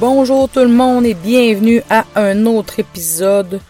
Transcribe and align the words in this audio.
Bonjour 0.00 0.48
tout 0.48 0.60
le 0.60 0.68
monde 0.68 1.04
et 1.04 1.12
bienvenue 1.12 1.82
à 1.90 2.06
un 2.14 2.46
autre 2.46 2.78
épisode 2.78 3.60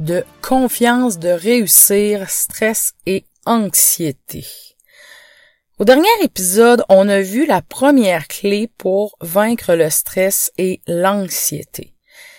de 0.00 0.24
Confiance 0.42 1.20
de 1.20 1.28
réussir, 1.28 2.28
stress 2.28 2.94
et 3.06 3.24
anxiété. 3.46 4.44
Au 5.78 5.84
dernier 5.84 6.08
épisode, 6.24 6.82
on 6.88 7.08
a 7.08 7.20
vu 7.20 7.46
la 7.46 7.62
première 7.62 8.26
clé 8.26 8.68
pour 8.78 9.16
vaincre 9.20 9.74
le 9.74 9.90
stress 9.90 10.50
et 10.58 10.80
l'anxiété. 10.88 11.94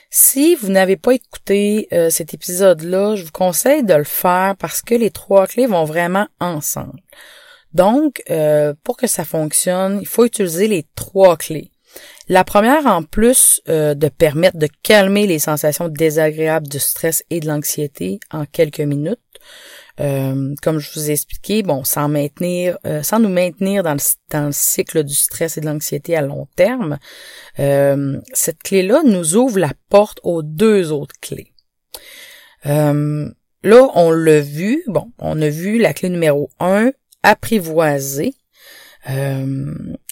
Si 0.09 0.55
vous 0.55 0.67
n'avez 0.67 0.97
pas 0.97 1.13
écouté 1.13 1.87
euh, 1.93 2.09
cet 2.09 2.33
épisode-là, 2.33 3.15
je 3.15 3.23
vous 3.23 3.31
conseille 3.31 3.85
de 3.85 3.93
le 3.93 4.03
faire 4.03 4.57
parce 4.59 4.81
que 4.81 4.93
les 4.93 5.09
trois 5.09 5.47
clés 5.47 5.67
vont 5.67 5.85
vraiment 5.85 6.27
ensemble. 6.41 6.99
Donc, 7.73 8.23
euh, 8.29 8.73
pour 8.83 8.97
que 8.97 9.07
ça 9.07 9.23
fonctionne, 9.23 9.99
il 10.01 10.07
faut 10.07 10.25
utiliser 10.25 10.67
les 10.67 10.85
trois 10.95 11.37
clés. 11.37 11.71
La 12.27 12.43
première, 12.43 12.85
en 12.85 13.03
plus 13.03 13.61
euh, 13.67 13.93
de 13.93 14.07
permettre 14.07 14.57
de 14.57 14.69
calmer 14.83 15.27
les 15.27 15.39
sensations 15.39 15.89
désagréables 15.89 16.67
du 16.67 16.79
stress 16.79 17.23
et 17.29 17.39
de 17.39 17.47
l'anxiété 17.47 18.19
en 18.31 18.45
quelques 18.45 18.79
minutes, 18.79 19.19
euh, 19.99 20.55
comme 20.61 20.79
je 20.79 20.91
vous 20.93 21.09
ai 21.09 21.13
expliqué, 21.13 21.61
bon, 21.63 21.83
sans 21.83 22.07
maintenir, 22.07 22.77
euh, 22.85 23.03
sans 23.03 23.19
nous 23.19 23.29
maintenir 23.29 23.83
dans 23.83 23.95
le, 23.95 23.99
dans 24.29 24.45
le 24.45 24.51
cycle 24.53 25.03
du 25.03 25.13
stress 25.13 25.57
et 25.57 25.61
de 25.61 25.65
l'anxiété 25.65 26.15
à 26.15 26.21
long 26.21 26.47
terme, 26.55 26.99
cette 27.57 28.63
clé-là 28.63 29.01
nous 29.03 29.35
ouvre 29.35 29.59
la 29.59 29.73
porte 29.89 30.19
aux 30.23 30.41
deux 30.41 30.91
autres 30.91 31.15
clés. 31.21 31.51
là, 32.63 33.91
on 33.95 34.11
l'a 34.11 34.39
vu, 34.39 34.83
bon, 34.87 35.11
on 35.19 35.41
a 35.41 35.49
vu 35.49 35.79
la 35.79 35.93
clé 35.93 36.09
numéro 36.09 36.49
un, 36.59 36.91
apprivoiser. 37.23 38.33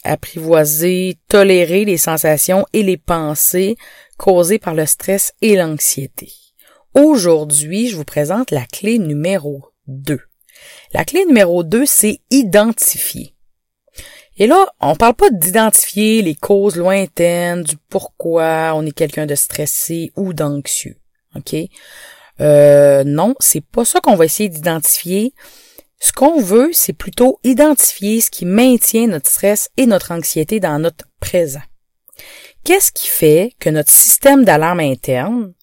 Apprivoiser, 0.03 1.17
tolérer 1.27 1.85
les 1.85 1.97
sensations 1.97 2.65
et 2.73 2.83
les 2.83 2.97
pensées 2.97 3.77
causées 4.17 4.59
par 4.59 4.73
le 4.73 4.85
stress 4.85 5.33
et 5.41 5.55
l'anxiété. 5.55 6.31
Aujourd'hui, 6.95 7.87
je 7.87 7.95
vous 7.95 8.03
présente 8.03 8.51
la 8.51 8.65
clé 8.65 8.97
numéro 8.97 9.63
2. 9.87 10.19
La 10.93 11.05
clé 11.05 11.25
numéro 11.25 11.63
2, 11.63 11.85
c'est 11.85 12.19
identifier. 12.31 13.35
Et 14.37 14.47
là, 14.47 14.67
on 14.79 14.95
parle 14.95 15.15
pas 15.15 15.29
d'identifier 15.29 16.21
les 16.21 16.35
causes 16.35 16.77
lointaines 16.77 17.63
du 17.63 17.75
pourquoi 17.89 18.71
on 18.73 18.85
est 18.85 18.91
quelqu'un 18.91 19.25
de 19.25 19.35
stressé 19.35 20.11
ou 20.15 20.33
d'anxieux. 20.33 20.95
OK? 21.35 21.55
Euh, 22.39 23.03
non, 23.03 23.35
c'est 23.39 23.63
pas 23.63 23.83
ça 23.83 23.99
qu'on 23.99 24.15
va 24.15 24.25
essayer 24.25 24.47
d'identifier. 24.47 25.33
Ce 25.99 26.13
qu'on 26.13 26.41
veut, 26.41 26.69
c'est 26.71 26.93
plutôt 26.93 27.39
identifier 27.43 28.21
ce 28.21 28.31
qui 28.31 28.45
maintient 28.45 29.07
notre 29.07 29.29
stress 29.29 29.69
et 29.75 29.85
notre 29.85 30.11
anxiété 30.11 30.59
dans 30.59 30.79
notre 30.79 31.05
présent. 31.19 31.61
Qu'est-ce 32.63 32.91
qui 32.91 33.07
fait 33.07 33.53
que 33.59 33.69
notre 33.69 33.91
système 33.91 34.45
d'alarme 34.45 34.79
interne, 34.79 35.53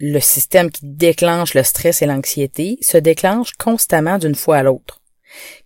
le 0.00 0.20
système 0.20 0.70
qui 0.70 0.82
déclenche 0.84 1.54
le 1.54 1.62
stress 1.62 2.02
et 2.02 2.06
l'anxiété 2.06 2.78
se 2.80 2.96
déclenche 2.96 3.52
constamment 3.52 4.18
d'une 4.18 4.34
fois 4.34 4.58
à 4.58 4.62
l'autre? 4.62 5.02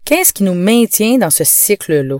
Qu'est-ce 0.05 0.33
qui 0.33 0.43
nous 0.43 0.55
maintient 0.55 1.19
dans 1.19 1.31
ce 1.31 1.45
cycle-là? 1.45 2.19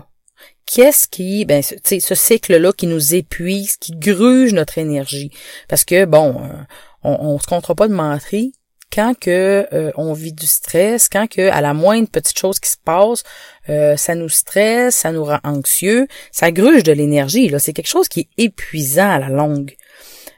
Qu'est-ce 0.65 1.07
qui, 1.07 1.45
ben, 1.45 1.63
ce, 1.63 2.15
cycle-là 2.15 2.71
qui 2.73 2.85
nous 2.85 3.15
épuise, 3.15 3.75
qui 3.77 3.93
gruge 3.93 4.53
notre 4.53 4.77
énergie? 4.77 5.31
Parce 5.67 5.83
que, 5.83 6.05
bon, 6.05 6.43
euh, 6.43 6.63
on, 7.03 7.17
on 7.19 7.39
se 7.39 7.47
comptera 7.47 7.73
pas 7.73 7.87
de 7.87 7.93
mentir, 7.93 8.51
quand 8.93 9.17
que 9.17 9.67
euh, 9.71 9.91
on 9.95 10.13
vit 10.13 10.33
du 10.33 10.47
stress, 10.47 11.09
quand 11.09 11.27
que 11.27 11.49
à 11.49 11.61
la 11.61 11.73
moindre 11.73 12.09
petite 12.09 12.37
chose 12.37 12.59
qui 12.59 12.69
se 12.69 12.77
passe, 12.83 13.23
euh, 13.69 13.95
ça 13.97 14.15
nous 14.15 14.29
stresse, 14.29 14.95
ça 14.95 15.11
nous 15.11 15.23
rend 15.23 15.39
anxieux, 15.43 16.07
ça 16.31 16.51
gruge 16.51 16.83
de 16.83 16.91
l'énergie. 16.91 17.49
Là, 17.49 17.59
c'est 17.59 17.73
quelque 17.73 17.87
chose 17.87 18.07
qui 18.07 18.21
est 18.21 18.43
épuisant 18.43 19.09
à 19.09 19.19
la 19.19 19.29
longue. 19.29 19.75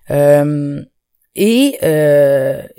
Euh, 0.09 0.81
et 1.35 1.77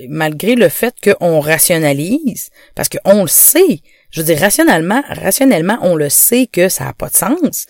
malgré 0.08 0.56
le 0.56 0.68
fait 0.68 0.94
qu'on 1.02 1.40
rationalise, 1.40 2.50
parce 2.74 2.90
qu'on 2.90 3.22
le 3.22 3.28
sait, 3.28 3.80
je 4.10 4.20
veux 4.20 4.26
dire 4.26 4.38
rationnellement, 4.38 5.02
rationnellement, 5.08 5.78
on 5.80 5.96
le 5.96 6.10
sait 6.10 6.46
que 6.52 6.68
ça 6.68 6.84
n'a 6.84 6.92
pas 6.92 7.08
de 7.08 7.14
sens, 7.14 7.66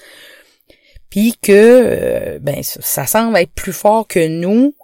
puis 1.09 1.37
que 1.41 2.39
ben 2.39 2.65
ça 2.65 3.07
semble 3.07 3.37
être 3.37 3.53
plus 3.53 3.73
fort 3.73 4.09
que 4.09 4.27
nous, 4.27 4.75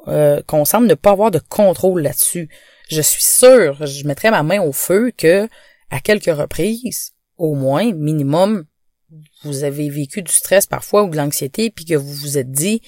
qu'on 0.46 0.64
semble 0.64 0.86
ne 0.86 0.94
pas 0.94 1.10
avoir 1.10 1.32
de 1.32 1.40
contrôle 1.48 2.02
là-dessus. 2.02 2.48
Je 2.88 3.00
suis 3.00 3.22
sûre, 3.22 3.87
je 3.87 4.06
mettrais 4.06 4.31
ma 4.31 4.43
main 4.43 4.60
au 4.60 4.72
feu 4.72 5.12
que 5.16 5.49
à 5.91 6.00
quelques 6.00 6.34
reprises, 6.34 7.12
au 7.37 7.54
moins 7.54 7.93
minimum, 7.93 8.65
vous 9.43 9.65
avez 9.65 9.88
vécu 9.88 10.22
du 10.22 10.32
stress 10.32 10.66
parfois 10.66 11.04
ou 11.04 11.10
de 11.10 11.16
l'anxiété, 11.16 11.71
puis 11.71 11.84
que 11.84 11.94
vous 11.94 12.12
vous 12.12 12.38
êtes 12.38 12.50
dit 12.50 12.82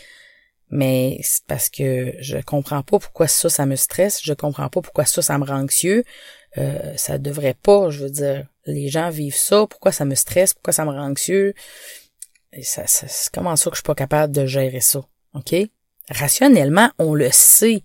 mais 0.70 1.18
c'est 1.22 1.44
parce 1.46 1.68
que 1.68 2.14
je 2.20 2.38
comprends 2.38 2.82
pas 2.82 3.00
pourquoi 3.00 3.26
ça, 3.26 3.50
ça 3.50 3.66
me 3.66 3.74
stresse, 3.74 4.20
je 4.22 4.32
comprends 4.32 4.68
pas 4.68 4.80
pourquoi 4.80 5.04
ça, 5.04 5.20
ça 5.20 5.36
me 5.36 5.44
rend 5.44 5.62
anxieux. 5.62 6.04
Euh, 6.58 6.96
ça 6.96 7.18
devrait 7.18 7.56
pas, 7.60 7.90
je 7.90 8.04
veux 8.04 8.10
dire, 8.10 8.46
les 8.66 8.88
gens 8.88 9.10
vivent 9.10 9.36
ça, 9.36 9.66
pourquoi 9.66 9.92
ça 9.92 10.04
me 10.04 10.14
stresse, 10.14 10.54
pourquoi 10.54 10.72
ça 10.72 10.84
me 10.84 10.90
rend 10.90 11.10
anxieux. 11.10 11.54
Et 12.52 12.62
ça, 12.62 12.86
c'est 12.86 13.32
comment 13.32 13.56
ça 13.56 13.70
que 13.70 13.76
je 13.76 13.80
suis 13.80 13.86
pas 13.86 13.94
capable 13.94 14.32
de 14.32 14.46
gérer 14.46 14.80
ça, 14.80 15.04
ok? 15.34 15.54
Rationnellement, 16.08 16.90
on 16.98 17.14
le 17.14 17.30
sait 17.30 17.82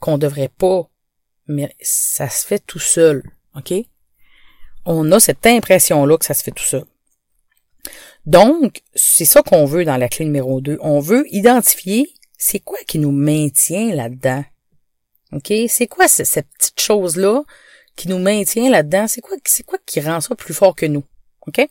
qu'on 0.00 0.18
devrait 0.18 0.50
pas, 0.50 0.88
mais 1.46 1.74
ça 1.80 2.28
se 2.28 2.46
fait 2.46 2.60
tout 2.60 2.78
seul, 2.78 3.22
ok? 3.56 3.74
On 4.84 5.10
a 5.12 5.20
cette 5.20 5.46
impression-là 5.46 6.18
que 6.18 6.24
ça 6.24 6.34
se 6.34 6.42
fait 6.42 6.50
tout 6.50 6.64
seul. 6.64 6.84
Donc, 8.26 8.82
c'est 8.94 9.24
ça 9.24 9.42
qu'on 9.42 9.64
veut 9.64 9.84
dans 9.84 9.96
la 9.96 10.08
clé 10.08 10.24
numéro 10.24 10.60
2. 10.60 10.78
On 10.80 11.00
veut 11.00 11.24
identifier 11.30 12.12
c'est 12.38 12.60
quoi 12.60 12.78
qui 12.86 12.98
nous 12.98 13.12
maintient 13.12 13.94
là-dedans? 13.94 14.44
OK? 15.32 15.52
C'est 15.68 15.86
quoi 15.86 16.08
cette 16.08 16.48
petite 16.58 16.80
chose-là 16.80 17.42
qui 17.96 18.08
nous 18.08 18.18
maintient 18.18 18.70
là-dedans? 18.70 19.06
C'est 19.08 19.20
quoi, 19.20 19.36
qui 19.86 20.00
rend 20.00 20.20
ça 20.20 20.34
plus 20.34 20.54
fort 20.54 20.74
que 20.74 20.86
nous? 20.86 21.04
OK? 21.46 21.66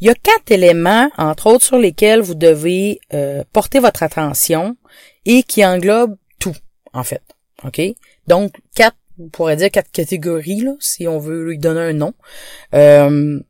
Il 0.00 0.06
y 0.06 0.10
a 0.10 0.14
quatre 0.14 0.50
éléments, 0.50 1.10
entre 1.16 1.46
autres, 1.46 1.64
sur 1.64 1.78
lesquels 1.78 2.20
vous 2.20 2.34
devez 2.34 3.00
euh, 3.12 3.44
porter 3.52 3.80
votre 3.80 4.02
attention 4.02 4.76
et 5.24 5.42
qui 5.42 5.64
englobent 5.64 6.16
tout, 6.38 6.56
en 6.92 7.04
fait. 7.04 7.22
OK? 7.64 7.80
Donc, 8.26 8.52
quatre, 8.74 8.96
on 9.18 9.28
pourrait 9.28 9.56
dire 9.56 9.70
quatre 9.70 9.90
catégories, 9.90 10.60
là, 10.60 10.72
si 10.80 11.06
on 11.06 11.18
veut 11.18 11.44
lui 11.44 11.58
donner 11.58 11.80
un 11.80 11.92
nom. 11.92 12.14
Euh, 12.74 13.40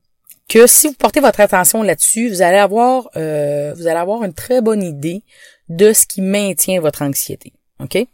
que 0.49 0.67
si 0.67 0.89
vous 0.89 0.95
portez 0.95 1.21
votre 1.21 1.41
attention 1.41 1.83
là-dessus, 1.83 2.29
vous 2.29 2.43
allez 2.43 2.59
avoir 2.59 3.09
euh, 3.17 3.73
vous 3.77 3.87
allez 3.87 3.99
avoir 3.99 4.25
une 4.25 4.35
très 4.35 4.61
bonne 4.61 4.83
idée 4.83 5.23
de 5.69 5.93
ce 5.93 6.07
qui 6.07 6.23
maintient 6.23 6.81
votre 6.81 7.03
anxiété. 7.03 7.53
OK? 7.79 8.05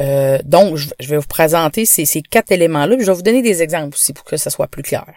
Euh, 0.00 0.38
donc, 0.44 0.76
je, 0.76 0.88
vais 1.08 1.18
vous 1.18 1.26
présenter 1.26 1.86
ces, 1.86 2.22
quatre 2.22 2.50
éléments-là, 2.50 2.96
je 2.98 3.04
vais 3.04 3.12
vous 3.12 3.22
donner 3.22 3.42
des 3.42 3.62
exemples 3.62 3.94
aussi 3.94 4.12
pour 4.12 4.24
que 4.24 4.36
ça 4.36 4.50
soit 4.50 4.66
plus 4.66 4.82
clair. 4.82 5.12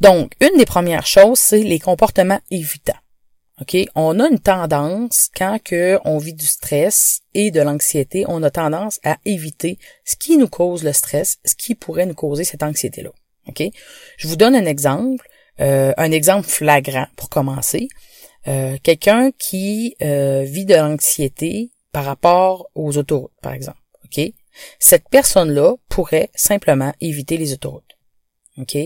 Donc, 0.00 0.32
une 0.40 0.58
des 0.58 0.66
premières 0.66 1.06
choses, 1.06 1.38
c'est 1.38 1.62
les 1.62 1.78
comportements 1.78 2.40
évitants. 2.50 2.98
OK? 3.60 3.76
On 3.94 4.20
a 4.20 4.28
une 4.28 4.38
tendance, 4.38 5.30
quand 5.34 5.58
que 5.62 5.98
on 6.04 6.18
vit 6.18 6.34
du 6.34 6.46
stress 6.46 7.22
et 7.32 7.50
de 7.50 7.60
l'anxiété, 7.60 8.24
on 8.28 8.42
a 8.42 8.50
tendance 8.50 9.00
à 9.02 9.16
éviter 9.24 9.78
ce 10.04 10.16
qui 10.16 10.36
nous 10.36 10.48
cause 10.48 10.84
le 10.84 10.92
stress, 10.92 11.38
ce 11.44 11.54
qui 11.54 11.74
pourrait 11.74 12.06
nous 12.06 12.14
causer 12.14 12.44
cette 12.44 12.62
anxiété-là. 12.62 13.10
OK? 13.48 13.62
Je 14.18 14.28
vous 14.28 14.36
donne 14.36 14.54
un 14.54 14.66
exemple, 14.66 15.26
euh, 15.60 15.94
un 15.96 16.12
exemple 16.12 16.48
flagrant 16.48 17.06
pour 17.16 17.30
commencer. 17.30 17.88
Euh, 18.46 18.76
quelqu'un 18.82 19.30
qui 19.32 19.96
euh, 20.02 20.42
vit 20.44 20.66
de 20.66 20.74
l'anxiété 20.74 21.72
par 21.92 22.04
rapport 22.04 22.68
aux 22.74 22.98
autoroutes, 22.98 23.32
par 23.40 23.54
exemple. 23.54 23.78
OK? 24.04 24.32
Cette 24.78 25.08
personne-là 25.08 25.74
pourrait 25.88 26.30
simplement 26.34 26.92
éviter 27.00 27.38
les 27.38 27.54
autoroutes. 27.54 27.96
OK? 28.58 28.76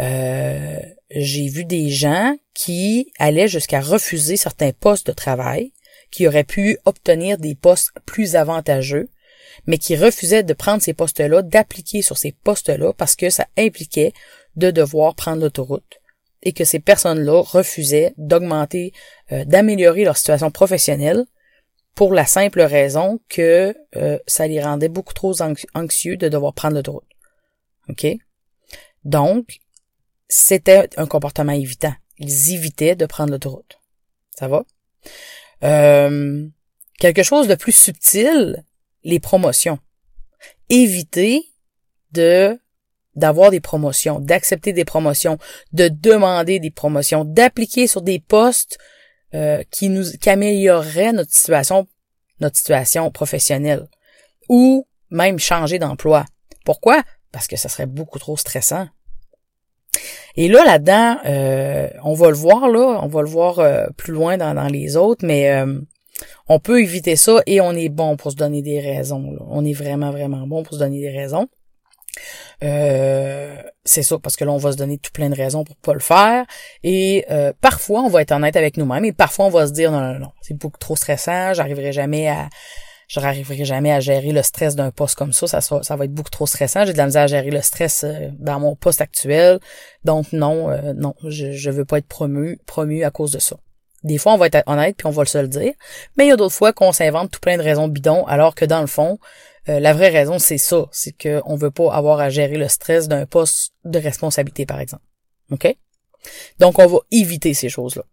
Euh, 0.00 0.78
j'ai 1.10 1.48
vu 1.48 1.64
des 1.64 1.90
gens 1.90 2.36
qui 2.54 3.12
allaient 3.18 3.48
jusqu'à 3.48 3.80
refuser 3.80 4.36
certains 4.36 4.72
postes 4.72 5.06
de 5.06 5.12
travail, 5.12 5.72
qui 6.10 6.26
auraient 6.26 6.44
pu 6.44 6.78
obtenir 6.84 7.38
des 7.38 7.54
postes 7.54 7.90
plus 8.06 8.36
avantageux, 8.36 9.08
mais 9.66 9.78
qui 9.78 9.96
refusaient 9.96 10.42
de 10.42 10.54
prendre 10.54 10.82
ces 10.82 10.94
postes-là, 10.94 11.42
d'appliquer 11.42 12.02
sur 12.02 12.18
ces 12.18 12.32
postes-là 12.32 12.92
parce 12.92 13.16
que 13.16 13.30
ça 13.30 13.46
impliquait 13.56 14.12
de 14.56 14.70
devoir 14.70 15.14
prendre 15.14 15.42
l'autoroute 15.42 16.00
et 16.42 16.52
que 16.52 16.64
ces 16.64 16.80
personnes-là 16.80 17.42
refusaient 17.42 18.14
d'augmenter, 18.16 18.92
euh, 19.30 19.44
d'améliorer 19.44 20.04
leur 20.04 20.16
situation 20.16 20.50
professionnelle 20.50 21.24
pour 21.94 22.14
la 22.14 22.26
simple 22.26 22.62
raison 22.62 23.20
que 23.28 23.74
euh, 23.96 24.18
ça 24.26 24.46
les 24.46 24.62
rendait 24.62 24.88
beaucoup 24.88 25.14
trop 25.14 25.34
anxieux 25.74 26.16
de 26.16 26.28
devoir 26.28 26.54
prendre 26.54 26.76
l'autoroute. 26.76 27.04
OK? 27.88 28.06
Donc, 29.04 29.58
c'était 30.32 30.88
un 30.96 31.06
comportement 31.06 31.52
évitant. 31.52 31.92
Ils 32.16 32.54
évitaient 32.54 32.96
de 32.96 33.04
prendre 33.04 33.32
l'autoroute. 33.32 33.78
Ça 34.30 34.48
va? 34.48 34.64
Euh, 35.62 36.48
quelque 36.98 37.22
chose 37.22 37.48
de 37.48 37.54
plus 37.54 37.72
subtil, 37.72 38.64
les 39.04 39.20
promotions. 39.20 39.78
Éviter 40.70 41.44
de 42.12 42.58
d'avoir 43.14 43.50
des 43.50 43.60
promotions, 43.60 44.20
d'accepter 44.20 44.72
des 44.72 44.86
promotions, 44.86 45.36
de 45.72 45.88
demander 45.88 46.60
des 46.60 46.70
promotions, 46.70 47.26
d'appliquer 47.26 47.86
sur 47.86 48.00
des 48.00 48.18
postes 48.18 48.78
euh, 49.34 49.62
qui 49.70 49.90
nous 49.90 50.12
qui 50.18 50.30
amélioreraient 50.30 51.12
notre 51.12 51.32
situation 51.32 51.86
notre 52.40 52.56
situation 52.56 53.10
professionnelle 53.10 53.86
ou 54.48 54.88
même 55.10 55.38
changer 55.38 55.78
d'emploi. 55.78 56.24
Pourquoi? 56.64 57.02
Parce 57.32 57.48
que 57.48 57.56
ça 57.56 57.68
serait 57.68 57.86
beaucoup 57.86 58.18
trop 58.18 58.38
stressant. 58.38 58.88
Et 60.36 60.48
là, 60.48 60.64
là-dedans, 60.64 61.18
euh, 61.26 61.88
on 62.04 62.14
va 62.14 62.28
le 62.28 62.36
voir 62.36 62.68
là, 62.68 63.00
on 63.02 63.08
va 63.08 63.22
le 63.22 63.28
voir 63.28 63.58
euh, 63.58 63.86
plus 63.96 64.12
loin 64.12 64.36
dans, 64.38 64.68
les 64.68 64.96
autres, 64.96 65.26
mais 65.26 65.64
on 66.48 66.58
peut 66.58 66.80
éviter 66.80 67.16
ça 67.16 67.40
et 67.46 67.60
on 67.60 67.72
est 67.72 67.88
bon 67.88 68.16
pour 68.16 68.30
se 68.30 68.36
donner 68.36 68.62
des 68.62 68.80
raisons. 68.80 69.36
On 69.48 69.64
est 69.64 69.72
vraiment, 69.72 70.10
vraiment 70.10 70.46
bon 70.46 70.62
pour 70.62 70.74
se 70.74 70.78
donner 70.78 71.00
des 71.00 71.10
raisons. 71.10 71.48
Euh, 72.62 73.56
c'est 73.84 74.02
ça, 74.02 74.18
parce 74.18 74.36
que 74.36 74.44
là, 74.44 74.52
on 74.52 74.58
va 74.58 74.72
se 74.72 74.76
donner 74.76 74.98
tout 74.98 75.10
plein 75.12 75.30
de 75.30 75.34
raisons 75.34 75.64
pour 75.64 75.76
pas 75.76 75.94
le 75.94 76.00
faire. 76.00 76.44
Et 76.82 77.24
euh, 77.30 77.52
parfois, 77.60 78.02
on 78.02 78.08
va 78.08 78.22
être 78.22 78.32
honnête 78.32 78.56
avec 78.56 78.76
nous-mêmes, 78.76 79.04
et 79.04 79.12
parfois, 79.12 79.46
on 79.46 79.50
va 79.50 79.66
se 79.66 79.72
dire 79.72 79.90
non, 79.90 80.00
non, 80.00 80.18
non, 80.18 80.32
c'est 80.42 80.54
beaucoup 80.56 80.78
trop 80.78 80.96
stressant, 80.96 81.54
j'arriverai 81.54 81.92
jamais 81.92 82.28
à 82.28 82.48
j'arriverai 83.08 83.64
jamais 83.64 83.92
à 83.92 84.00
gérer 84.00 84.32
le 84.32 84.42
stress 84.42 84.76
d'un 84.76 84.90
poste 84.90 85.16
comme 85.16 85.32
ça, 85.32 85.60
ça, 85.60 85.96
va 85.96 86.04
être 86.04 86.12
beaucoup 86.12 86.30
trop 86.30 86.46
stressant. 86.46 86.84
J'ai 86.84 86.92
de 86.92 86.98
la 86.98 87.06
misère 87.06 87.22
à 87.22 87.26
gérer 87.26 87.50
le 87.50 87.62
stress 87.62 88.04
euh, 88.04 88.28
dans 88.38 88.60
mon 88.60 88.76
poste 88.76 89.00
actuel. 89.00 89.60
Donc 90.04 90.32
non, 90.32 90.68
non, 90.94 91.14
je, 91.24 91.52
je 91.52 91.70
veux 91.70 91.84
pas 91.84 91.98
être 91.98 92.08
promu, 92.08 92.58
promu 92.66 93.04
à 93.04 93.10
cause 93.10 93.30
de 93.30 93.38
ça. 93.38 93.56
Des 94.04 94.18
fois, 94.18 94.34
on 94.34 94.36
va 94.36 94.46
être 94.46 94.62
honnête 94.66 94.96
puis 94.96 95.06
on 95.06 95.10
va 95.10 95.24
se 95.24 95.38
le 95.38 95.48
dire. 95.48 95.72
Mais 96.16 96.26
il 96.26 96.28
y 96.28 96.32
a 96.32 96.36
d'autres 96.36 96.54
fois 96.54 96.72
qu'on 96.72 96.92
s'invente 96.92 97.30
tout 97.30 97.40
plein 97.40 97.56
de 97.56 97.62
raisons 97.62 97.88
bidons, 97.88 98.24
alors 98.26 98.54
que 98.54 98.64
dans 98.64 98.80
le 98.80 98.86
fond, 98.86 99.18
euh, 99.68 99.78
la 99.78 99.92
vraie 99.92 100.08
raison, 100.08 100.38
c'est 100.38 100.58
ça. 100.58 100.86
C'est 100.90 101.12
qu'on 101.12 101.56
veut 101.56 101.70
pas 101.70 101.92
avoir 101.92 102.20
à 102.20 102.30
gérer 102.30 102.56
le 102.56 102.68
stress 102.68 103.08
d'un 103.08 103.26
poste 103.26 103.72
de 103.84 103.98
responsabilité, 103.98 104.66
par 104.66 104.80
exemple. 104.80 105.04
OK? 105.50 105.76
Donc, 106.58 106.78
on 106.78 106.86
va 106.86 106.98
éviter 107.10 107.54
ces 107.54 107.68
choses-là. 107.68 108.04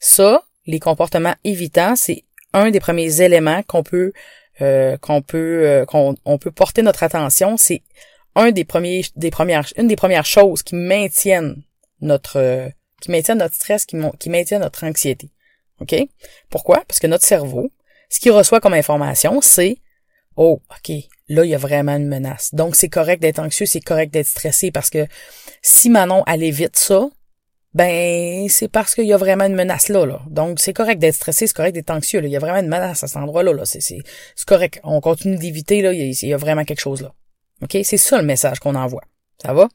Ça, 0.00 0.42
les 0.66 0.80
comportements 0.80 1.34
évitants, 1.44 1.96
c'est 1.96 2.24
un 2.54 2.70
des 2.70 2.80
premiers 2.80 3.20
éléments 3.20 3.62
qu'on 3.64 3.82
peut 3.82 4.12
euh, 4.62 4.96
qu'on 4.98 5.20
peut 5.20 5.66
euh, 5.66 5.84
qu'on 5.84 6.14
on 6.24 6.38
peut 6.38 6.50
porter 6.50 6.82
notre 6.82 7.02
attention. 7.02 7.56
C'est 7.56 7.82
un 8.34 8.50
des 8.50 8.64
premiers 8.64 9.04
des 9.16 9.30
premières 9.30 9.66
une 9.76 9.88
des 9.88 9.96
premières 9.96 10.26
choses 10.26 10.62
qui 10.62 10.74
maintiennent 10.74 11.62
notre 12.00 12.70
qui 13.00 13.10
maintiennent 13.10 13.38
notre 13.38 13.54
stress, 13.54 13.84
qui, 13.84 13.96
qui 14.18 14.30
maintiennent 14.30 14.62
notre 14.62 14.84
anxiété. 14.84 15.28
OK? 15.80 15.94
Pourquoi? 16.48 16.82
Parce 16.88 17.00
que 17.00 17.06
notre 17.06 17.24
cerveau, 17.24 17.70
ce 18.08 18.18
qu'il 18.20 18.32
reçoit 18.32 18.60
comme 18.60 18.74
information, 18.74 19.40
c'est 19.42 19.78
Oh, 20.36 20.60
OK, 20.70 20.96
là, 21.28 21.44
il 21.44 21.50
y 21.50 21.54
a 21.54 21.58
vraiment 21.58 21.94
une 21.94 22.08
menace. 22.08 22.52
Donc, 22.54 22.74
c'est 22.74 22.88
correct 22.88 23.22
d'être 23.22 23.38
anxieux, 23.38 23.66
c'est 23.66 23.80
correct 23.80 24.12
d'être 24.12 24.26
stressé 24.26 24.72
parce 24.72 24.90
que 24.90 25.06
si 25.62 25.90
Manon 25.90 26.24
allait 26.24 26.50
vite 26.50 26.76
ça, 26.76 27.08
ben, 27.74 28.48
c'est 28.48 28.68
parce 28.68 28.94
qu'il 28.94 29.06
y 29.06 29.12
a 29.12 29.16
vraiment 29.16 29.44
une 29.44 29.54
menace 29.54 29.88
là, 29.88 30.06
là. 30.06 30.22
Donc, 30.30 30.60
c'est 30.60 30.72
correct 30.72 30.98
d'être 30.98 31.14
stressé, 31.14 31.48
c'est 31.48 31.54
correct 31.54 31.72
d'être 31.72 31.90
anxieux, 31.90 32.20
là. 32.20 32.28
Il 32.28 32.32
y 32.32 32.36
a 32.36 32.38
vraiment 32.38 32.60
une 32.60 32.68
menace 32.68 33.02
à 33.02 33.08
cet 33.08 33.16
endroit-là, 33.16 33.52
là. 33.52 33.64
C'est, 33.64 33.80
c'est, 33.80 34.00
correct. 34.46 34.80
On 34.84 35.00
continue 35.00 35.36
d'éviter, 35.36 35.82
là. 35.82 35.92
Il 35.92 35.98
y, 35.98 36.02
a, 36.02 36.04
il 36.06 36.28
y 36.28 36.32
a 36.32 36.36
vraiment 36.36 36.64
quelque 36.64 36.80
chose 36.80 37.02
là. 37.02 37.12
OK? 37.62 37.76
C'est 37.82 37.96
ça 37.96 38.18
le 38.18 38.24
message 38.24 38.60
qu'on 38.60 38.76
envoie. 38.76 39.02
Ça 39.42 39.52
va? 39.52 39.68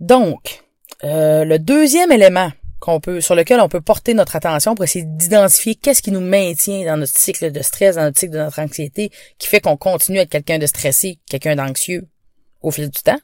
Donc, 0.00 0.62
euh, 1.04 1.44
le 1.44 1.58
deuxième 1.58 2.12
élément 2.12 2.50
qu'on 2.80 3.00
peut, 3.00 3.20
sur 3.20 3.34
lequel 3.34 3.60
on 3.60 3.68
peut 3.68 3.80
porter 3.80 4.14
notre 4.14 4.36
attention 4.36 4.74
pour 4.74 4.84
essayer 4.84 5.04
d'identifier 5.04 5.74
qu'est-ce 5.74 6.00
qui 6.00 6.12
nous 6.12 6.20
maintient 6.20 6.84
dans 6.86 6.96
notre 6.96 7.16
cycle 7.16 7.50
de 7.50 7.60
stress, 7.62 7.96
dans 7.96 8.04
notre 8.04 8.18
cycle 8.18 8.32
de 8.32 8.38
notre 8.38 8.60
anxiété, 8.60 9.10
qui 9.38 9.48
fait 9.48 9.60
qu'on 9.60 9.76
continue 9.76 10.20
à 10.20 10.22
être 10.22 10.30
quelqu'un 10.30 10.58
de 10.58 10.66
stressé, 10.66 11.18
quelqu'un 11.28 11.56
d'anxieux 11.56 12.06
au 12.62 12.70
fil 12.70 12.88
du 12.88 13.02
temps, 13.02 13.18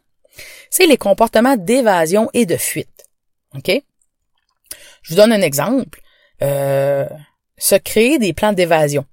c'est 0.71 0.87
les 0.87 0.97
comportements 0.97 1.57
d'évasion 1.57 2.29
et 2.35 2.47
de 2.47 2.57
fuite. 2.57 3.04
OK? 3.57 3.83
Je 5.03 5.11
vous 5.11 5.17
donne 5.17 5.33
un 5.33 5.43
exemple. 5.43 6.01
Euh, 6.43 7.07
se 7.57 7.77
créer 7.77 8.19
des 8.19 8.33
plans 8.33 8.53
d'évasion. 8.53 9.05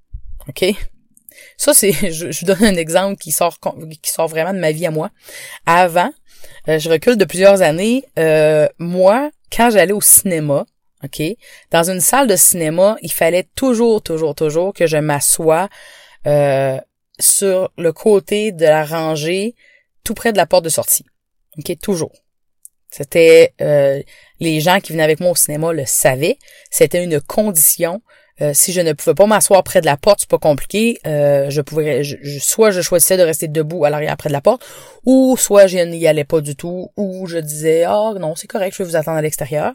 OK? 0.48 0.66
Ça, 1.58 1.74
c'est, 1.74 1.92
je, 2.12 2.32
je, 2.32 2.40
vous 2.40 2.46
donne 2.46 2.64
un 2.64 2.76
exemple 2.76 3.18
qui 3.18 3.32
sort, 3.32 3.58
qui 4.02 4.12
sort 4.12 4.28
vraiment 4.28 4.54
de 4.54 4.60
ma 4.60 4.72
vie 4.72 4.86
à 4.86 4.92
moi. 4.92 5.12
Avant, 5.66 6.12
euh, 6.68 6.80
je 6.80 6.90
recule 6.90 7.18
de 7.18 7.26
plusieurs 7.26 7.62
années. 7.62 8.06
Euh, 8.20 8.68
moi, 8.80 9.32
quand 9.52 9.70
j'allais 9.70 9.94
au 9.94 10.02
cinéma, 10.02 10.66
OK, 11.04 11.22
dans 11.72 11.90
une 11.90 12.00
salle 12.00 12.28
de 12.28 12.36
cinéma, 12.36 12.98
il 13.02 13.12
fallait 13.12 13.48
toujours, 13.56 14.02
toujours, 14.02 14.36
toujours 14.36 14.74
que 14.74 14.86
je 14.86 14.98
m'assoie 14.98 15.68
euh, 16.28 16.80
sur 17.20 17.72
le 17.78 17.92
côté 17.92 18.52
de 18.52 18.66
la 18.66 18.86
rangée, 18.86 19.56
tout 20.04 20.14
près 20.14 20.32
de 20.32 20.38
la 20.38 20.46
porte 20.46 20.64
de 20.64 20.70
sortie. 20.70 21.06
OK, 21.58 21.76
toujours. 21.82 22.14
C'était 22.90 23.54
les 24.42 24.60
gens 24.60 24.82
qui 24.82 24.92
venaient 24.92 25.04
avec 25.04 25.22
moi 25.22 25.32
au 25.32 25.36
cinéma 25.36 25.72
le 25.72 25.86
savaient. 25.86 26.38
C'était 26.70 27.02
une 27.02 27.22
condition 27.22 28.02
euh, 28.42 28.54
si 28.54 28.74
je 28.74 28.82
ne 28.82 28.94
pouvais 28.94 29.14
pas 29.14 29.28
m'asseoir 29.28 29.64
près 29.64 29.82
de 29.82 29.86
la 29.86 29.98
porte, 29.98 30.22
c'est 30.22 30.30
pas 30.30 30.40
compliqué. 30.40 30.98
Euh, 31.06 31.50
je 31.50 31.62
pouvais, 31.62 32.02
soit 32.40 32.72
je 32.72 32.82
choisissais 32.82 33.18
de 33.18 33.22
rester 33.22 33.48
debout 33.48 33.86
à 33.86 33.90
l'arrière 33.90 34.18
près 34.18 34.30
de 34.30 34.34
la 34.34 34.42
porte, 34.42 34.66
ou 35.06 35.38
soit 35.38 35.68
je 35.68 35.78
n'y 35.78 36.08
allais 36.08 36.24
pas 36.24 36.42
du 36.42 36.56
tout, 36.56 36.90
ou 36.98 37.28
je 37.28 37.38
disais 37.38 37.84
ah 37.84 38.14
non 38.20 38.36
c'est 38.36 38.48
correct, 38.48 38.74
je 38.76 38.84
vais 38.84 38.90
vous 38.90 38.96
attendre 38.96 39.18
à 39.18 39.22
l'extérieur, 39.22 39.74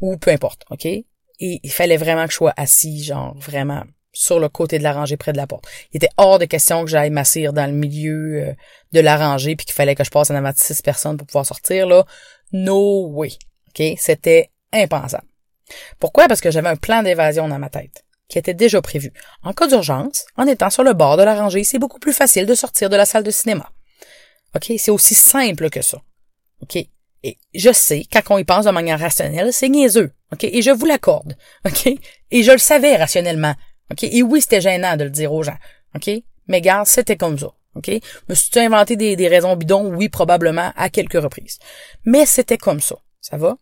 ou 0.00 0.16
peu 0.16 0.32
importe, 0.32 0.62
ok? 0.70 0.86
Et 0.86 1.04
il 1.40 1.70
fallait 1.70 1.96
vraiment 1.96 2.24
que 2.24 2.32
je 2.32 2.36
sois 2.36 2.54
assis, 2.56 3.04
genre 3.04 3.36
vraiment 3.38 3.84
sur 4.12 4.40
le 4.40 4.48
côté 4.48 4.78
de 4.78 4.82
la 4.82 4.92
rangée 4.92 5.16
près 5.16 5.32
de 5.32 5.36
la 5.36 5.46
porte. 5.46 5.66
Il 5.92 5.98
était 5.98 6.08
hors 6.16 6.40
de 6.40 6.44
question 6.44 6.84
que 6.84 6.90
j'aille 6.90 7.10
m'asseoir 7.10 7.52
dans 7.52 7.66
le 7.66 7.72
milieu 7.72 8.48
euh, 8.48 8.52
de 8.92 9.00
la 9.00 9.16
rangée 9.16 9.54
puis 9.54 9.64
qu'il 9.64 9.74
fallait 9.74 9.94
que 9.94 10.02
je 10.02 10.10
passe 10.10 10.30
en 10.30 10.34
avant 10.34 10.50
de 10.50 10.56
six 10.56 10.82
personnes 10.82 11.16
pour 11.16 11.26
pouvoir 11.26 11.46
sortir 11.46 11.86
là. 11.86 12.04
No 12.52 13.06
way. 13.12 13.30
OK, 13.68 13.82
c'était 13.98 14.50
impensable. 14.72 15.26
Pourquoi? 15.98 16.28
Parce 16.28 16.40
que 16.40 16.50
j'avais 16.50 16.68
un 16.68 16.76
plan 16.76 17.02
d'évasion 17.02 17.48
dans 17.48 17.58
ma 17.58 17.68
tête 17.68 18.04
qui 18.28 18.38
était 18.38 18.54
déjà 18.54 18.82
prévu. 18.82 19.12
En 19.42 19.52
cas 19.52 19.66
d'urgence, 19.66 20.26
en 20.36 20.46
étant 20.46 20.70
sur 20.70 20.84
le 20.84 20.92
bord 20.92 21.16
de 21.16 21.22
la 21.22 21.34
rangée, 21.34 21.64
c'est 21.64 21.78
beaucoup 21.78 21.98
plus 21.98 22.12
facile 22.12 22.46
de 22.46 22.54
sortir 22.54 22.90
de 22.90 22.96
la 22.96 23.06
salle 23.06 23.22
de 23.22 23.30
cinéma. 23.30 23.70
OK? 24.54 24.72
C'est 24.76 24.90
aussi 24.90 25.14
simple 25.14 25.70
que 25.70 25.82
ça. 25.82 25.98
OK? 26.62 26.76
Et 27.24 27.38
je 27.54 27.72
sais, 27.72 28.04
quand 28.12 28.20
on 28.30 28.38
y 28.38 28.44
pense 28.44 28.66
de 28.66 28.70
manière 28.70 29.00
rationnelle, 29.00 29.52
c'est 29.52 29.68
niaiseux. 29.68 30.12
OK? 30.32 30.44
Et 30.44 30.62
je 30.62 30.70
vous 30.70 30.84
l'accorde. 30.84 31.36
OK? 31.64 31.86
Et 32.30 32.42
je 32.42 32.52
le 32.52 32.58
savais 32.58 32.96
rationnellement. 32.96 33.54
OK? 33.90 34.04
Et 34.04 34.22
oui, 34.22 34.42
c'était 34.42 34.60
gênant 34.60 34.96
de 34.96 35.04
le 35.04 35.10
dire 35.10 35.32
aux 35.32 35.42
gens. 35.42 35.56
OK? 35.94 36.10
Mais 36.48 36.60
garde, 36.60 36.86
c'était 36.86 37.16
comme 37.16 37.38
ça. 37.38 37.48
OK? 37.74 37.90
Me 38.28 38.34
suis 38.34 38.60
inventé 38.60 38.96
des 38.96 39.28
raisons 39.28 39.56
bidons? 39.56 39.94
Oui, 39.94 40.08
probablement, 40.08 40.72
à 40.76 40.90
quelques 40.90 41.20
reprises. 41.20 41.58
Mais 42.04 42.26
c'était 42.26 42.58
comme 42.58 42.80
ça. 42.80 42.96
Ça 43.20 43.36
va? 43.36 43.56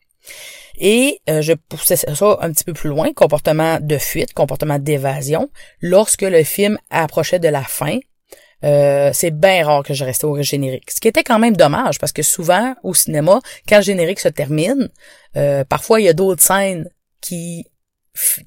Et 0.78 1.20
euh, 1.28 1.40
je 1.40 1.54
poussais 1.54 1.96
ça 1.96 2.38
un 2.40 2.52
petit 2.52 2.64
peu 2.64 2.74
plus 2.74 2.90
loin, 2.90 3.12
comportement 3.12 3.78
de 3.80 3.96
fuite, 3.98 4.34
comportement 4.34 4.78
d'évasion. 4.78 5.50
Lorsque 5.80 6.22
le 6.22 6.42
film 6.44 6.78
approchait 6.90 7.38
de 7.38 7.48
la 7.48 7.62
fin, 7.62 7.98
euh, 8.64 9.10
c'est 9.12 9.30
bien 9.30 9.64
rare 9.64 9.82
que 9.82 9.94
je 9.94 10.04
restais 10.04 10.24
au 10.26 10.40
générique. 10.42 10.90
Ce 10.90 11.00
qui 11.00 11.08
était 11.08 11.22
quand 11.22 11.38
même 11.38 11.56
dommage, 11.56 11.98
parce 11.98 12.12
que 12.12 12.22
souvent, 12.22 12.74
au 12.82 12.94
cinéma, 12.94 13.40
quand 13.68 13.76
le 13.76 13.82
générique 13.82 14.20
se 14.20 14.28
termine, 14.28 14.90
euh, 15.36 15.64
parfois 15.64 16.00
il 16.00 16.04
y 16.04 16.08
a 16.08 16.14
d'autres 16.14 16.42
scènes 16.42 16.88
qui 17.20 17.66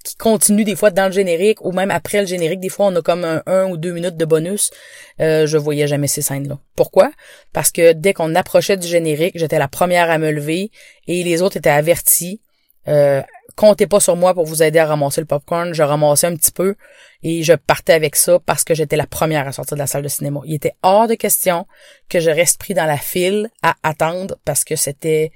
qui 0.04 0.16
continue 0.16 0.64
des 0.64 0.76
fois 0.76 0.92
dans 0.92 1.08
le 1.08 1.12
générique 1.12 1.64
ou 1.64 1.72
même 1.72 1.92
après 1.92 2.22
le 2.22 2.28
générique. 2.28 2.60
Des 2.60 2.70
fois, 2.70 2.88
on 2.88 2.96
a 2.96 3.02
comme 3.02 3.42
un, 3.46 3.70
ou 3.70 3.78
deux 3.78 3.92
minutes 3.92 4.18
de 4.18 4.26
bonus. 4.26 4.72
Euh, 5.20 5.48
je 5.48 5.58
voyais 5.58 5.88
jamais 5.88 6.08
ces 6.08 6.22
scènes-là. 6.22 6.60
Pourquoi? 6.76 7.12
Parce 7.54 7.72
que 7.72 7.94
dès 7.94 8.14
qu'on 8.14 8.36
approchait 8.36 8.78
du 8.78 8.88
générique, 8.88 9.38
j'étais 9.38 9.60
la 9.60 9.68
première 9.68 10.10
à 10.10 10.18
me 10.18 10.32
lever 10.32 10.72
et 11.08 11.24
les 11.24 11.42
autres 11.42 11.58
étaient 11.58 11.70
avertis. 11.70 12.42
Euh, 12.88 13.22
comptez 13.56 13.88
pas 13.88 14.00
sur 14.00 14.16
moi 14.16 14.34
pour 14.34 14.46
vous 14.46 14.64
aider 14.64 14.80
à 14.80 14.86
ramasser 14.86 15.22
le 15.22 15.28
popcorn. 15.28 15.74
Je 15.74 15.84
ramassais 15.84 16.28
un 16.28 16.36
petit 16.36 16.52
peu 16.52 16.76
et 17.24 17.44
je 17.44 17.54
partais 17.54 17.94
avec 17.94 18.16
ça 18.16 18.40
parce 18.40 18.64
que 18.64 18.74
j'étais 18.74 18.96
la 18.96 19.06
première 19.06 19.48
à 19.48 19.52
sortir 19.52 19.76
de 19.76 19.82
la 19.82 19.88
salle 19.88 20.04
de 20.04 20.08
cinéma. 20.08 20.40
Il 20.46 20.56
était 20.56 20.76
hors 20.82 21.08
de 21.08 21.16
question 21.16 21.68
que 22.08 22.20
je 22.20 22.32
reste 22.32 22.58
pris 22.58 22.74
dans 22.74 22.86
la 22.86 22.98
file 22.98 23.50
à 23.62 23.76
attendre 23.84 24.38
parce 24.46 24.64
que 24.64 24.76
c'était 24.76 25.32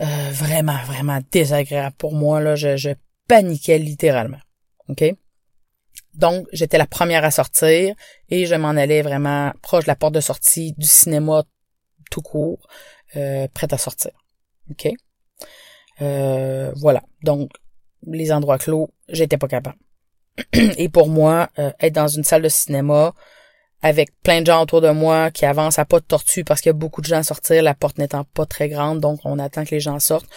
euh, 0.00 0.04
vraiment, 0.32 0.78
vraiment 0.86 1.20
désagréable 1.30 1.94
pour 1.98 2.14
moi. 2.14 2.40
Là, 2.40 2.56
je, 2.56 2.76
je 2.76 2.90
paniquais 3.32 3.78
littéralement. 3.78 4.42
OK? 4.88 5.02
Donc, 6.12 6.46
j'étais 6.52 6.76
la 6.76 6.86
première 6.86 7.24
à 7.24 7.30
sortir 7.30 7.94
et 8.28 8.44
je 8.44 8.54
m'en 8.54 8.76
allais 8.82 9.00
vraiment 9.00 9.52
proche 9.62 9.84
de 9.84 9.88
la 9.88 9.96
porte 9.96 10.12
de 10.12 10.20
sortie 10.20 10.74
du 10.76 10.86
cinéma 10.86 11.42
tout 12.10 12.20
court, 12.20 12.68
euh, 13.16 13.48
prête 13.54 13.72
à 13.72 13.78
sortir. 13.78 14.10
OK? 14.70 14.92
Euh, 16.02 16.72
voilà. 16.76 17.02
Donc, 17.22 17.50
les 18.02 18.32
endroits 18.32 18.58
clos, 18.58 18.90
j'étais 19.08 19.38
pas 19.38 19.48
capable. 19.48 19.78
Et 20.76 20.90
pour 20.90 21.08
moi, 21.08 21.48
euh, 21.58 21.72
être 21.80 21.94
dans 21.94 22.08
une 22.08 22.24
salle 22.24 22.42
de 22.42 22.50
cinéma 22.50 23.14
avec 23.82 24.10
plein 24.22 24.40
de 24.40 24.46
gens 24.46 24.62
autour 24.62 24.80
de 24.80 24.90
moi 24.90 25.30
qui 25.30 25.44
avancent 25.44 25.78
à 25.78 25.84
pas 25.84 25.98
de 25.98 26.04
tortue 26.04 26.44
parce 26.44 26.60
qu'il 26.60 26.70
y 26.70 26.74
a 26.74 26.74
beaucoup 26.74 27.00
de 27.00 27.06
gens 27.06 27.18
à 27.18 27.22
sortir, 27.22 27.62
la 27.62 27.74
porte 27.74 27.98
n'étant 27.98 28.24
pas 28.24 28.46
très 28.46 28.68
grande, 28.68 29.00
donc 29.00 29.20
on 29.24 29.38
attend 29.38 29.64
que 29.64 29.70
les 29.70 29.80
gens 29.80 29.98
sortent. 29.98 30.28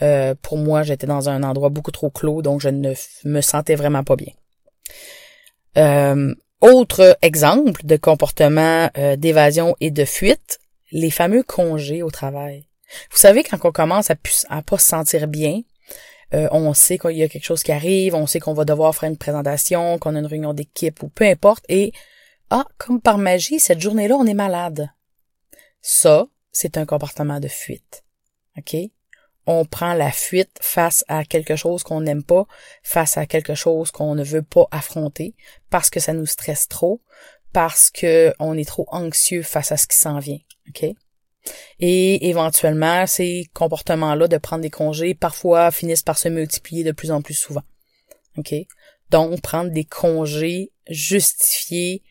Euh, 0.00 0.34
pour 0.40 0.56
moi, 0.56 0.82
j'étais 0.82 1.06
dans 1.06 1.28
un 1.28 1.42
endroit 1.42 1.68
beaucoup 1.68 1.90
trop 1.90 2.10
clos, 2.10 2.42
donc 2.42 2.60
je 2.60 2.68
ne 2.68 2.94
me 3.24 3.40
sentais 3.40 3.74
vraiment 3.74 4.04
pas 4.04 4.16
bien. 4.16 4.32
Euh, 5.76 6.34
autre 6.60 7.18
exemple 7.22 7.84
de 7.84 7.96
comportement 7.96 8.88
euh, 8.96 9.16
d'évasion 9.16 9.74
et 9.80 9.90
de 9.90 10.04
fuite, 10.04 10.60
les 10.92 11.10
fameux 11.10 11.42
congés 11.42 12.02
au 12.02 12.10
travail. 12.10 12.66
Vous 13.10 13.16
savez, 13.16 13.42
quand 13.42 13.58
on 13.64 13.72
commence 13.72 14.10
à, 14.10 14.16
à 14.48 14.62
pas 14.62 14.78
se 14.78 14.86
sentir 14.86 15.26
bien, 15.26 15.62
euh, 16.34 16.48
on 16.50 16.72
sait 16.72 16.98
qu'il 16.98 17.16
y 17.16 17.22
a 17.22 17.28
quelque 17.28 17.44
chose 17.44 17.62
qui 17.62 17.72
arrive, 17.72 18.14
on 18.14 18.26
sait 18.26 18.40
qu'on 18.40 18.54
va 18.54 18.64
devoir 18.64 18.94
faire 18.94 19.08
une 19.08 19.18
présentation, 19.18 19.98
qu'on 19.98 20.14
a 20.14 20.18
une 20.18 20.26
réunion 20.26 20.54
d'équipe 20.54 21.02
ou 21.02 21.08
peu 21.08 21.24
importe, 21.24 21.64
et 21.68 21.92
ah, 22.54 22.66
comme 22.76 23.00
par 23.00 23.16
magie, 23.16 23.58
cette 23.58 23.80
journée-là, 23.80 24.14
on 24.14 24.26
est 24.26 24.34
malade. 24.34 24.90
Ça, 25.80 26.26
c'est 26.50 26.76
un 26.76 26.84
comportement 26.84 27.40
de 27.40 27.48
fuite. 27.48 28.04
OK? 28.58 28.76
On 29.46 29.64
prend 29.64 29.94
la 29.94 30.12
fuite 30.12 30.58
face 30.60 31.02
à 31.08 31.24
quelque 31.24 31.56
chose 31.56 31.82
qu'on 31.82 32.02
n'aime 32.02 32.22
pas, 32.22 32.46
face 32.82 33.16
à 33.16 33.24
quelque 33.24 33.54
chose 33.54 33.90
qu'on 33.90 34.14
ne 34.14 34.22
veut 34.22 34.42
pas 34.42 34.66
affronter, 34.70 35.34
parce 35.70 35.88
que 35.88 35.98
ça 35.98 36.12
nous 36.12 36.26
stresse 36.26 36.68
trop, 36.68 37.00
parce 37.54 37.88
que 37.88 38.34
on 38.38 38.58
est 38.58 38.68
trop 38.68 38.86
anxieux 38.88 39.42
face 39.42 39.72
à 39.72 39.78
ce 39.78 39.86
qui 39.86 39.96
s'en 39.96 40.18
vient. 40.18 40.40
OK? 40.68 40.84
Et 41.80 42.28
éventuellement, 42.28 43.06
ces 43.06 43.48
comportements-là 43.54 44.28
de 44.28 44.36
prendre 44.36 44.60
des 44.60 44.68
congés, 44.68 45.14
parfois 45.14 45.70
finissent 45.70 46.02
par 46.02 46.18
se 46.18 46.28
multiplier 46.28 46.84
de 46.84 46.92
plus 46.92 47.12
en 47.12 47.22
plus 47.22 47.32
souvent. 47.32 47.64
OK? 48.36 48.54
Donc, 49.08 49.40
prendre 49.40 49.70
des 49.70 49.84
congés 49.84 50.70
justifiés 50.86 52.02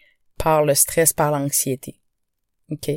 par 0.44 0.66
le 0.66 0.74
stress, 0.74 1.14
par 1.14 1.32
l'anxiété. 1.32 2.00
OK? 2.72 2.90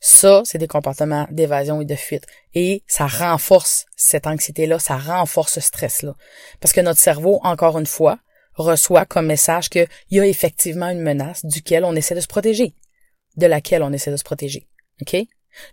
Ça, 0.00 0.42
c'est 0.44 0.58
des 0.58 0.66
comportements 0.66 1.26
d'évasion 1.30 1.80
et 1.80 1.84
de 1.84 1.94
fuite. 1.94 2.26
Et 2.54 2.82
ça 2.86 3.06
renforce 3.06 3.86
cette 3.96 4.26
anxiété-là, 4.26 4.78
ça 4.78 4.98
renforce 4.98 5.54
ce 5.54 5.60
stress-là. 5.60 6.14
Parce 6.60 6.72
que 6.72 6.80
notre 6.80 7.00
cerveau, 7.00 7.40
encore 7.42 7.78
une 7.78 7.86
fois, 7.86 8.18
reçoit 8.54 9.06
comme 9.06 9.26
message 9.26 9.70
qu'il 9.70 9.88
y 10.10 10.20
a 10.20 10.26
effectivement 10.26 10.88
une 10.88 11.00
menace 11.00 11.44
duquel 11.44 11.84
on 11.84 11.94
essaie 11.94 12.14
de 12.14 12.20
se 12.20 12.26
protéger. 12.26 12.74
De 13.36 13.46
laquelle 13.46 13.82
on 13.82 13.92
essaie 13.92 14.10
de 14.10 14.16
se 14.16 14.24
protéger. 14.24 14.68
OK? 15.00 15.16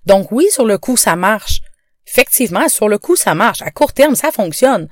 Donc 0.06 0.32
oui, 0.32 0.48
sur 0.52 0.66
le 0.66 0.78
coup, 0.78 0.96
ça 0.96 1.16
marche. 1.16 1.60
Effectivement, 2.08 2.70
sur 2.70 2.88
le 2.88 3.00
coup, 3.00 3.18
ça 3.18 3.36
marche. 3.36 3.62
À 3.62 3.72
court 3.72 3.92
terme, 3.92 4.16
ça 4.16 4.32
fonctionne. 4.32 4.88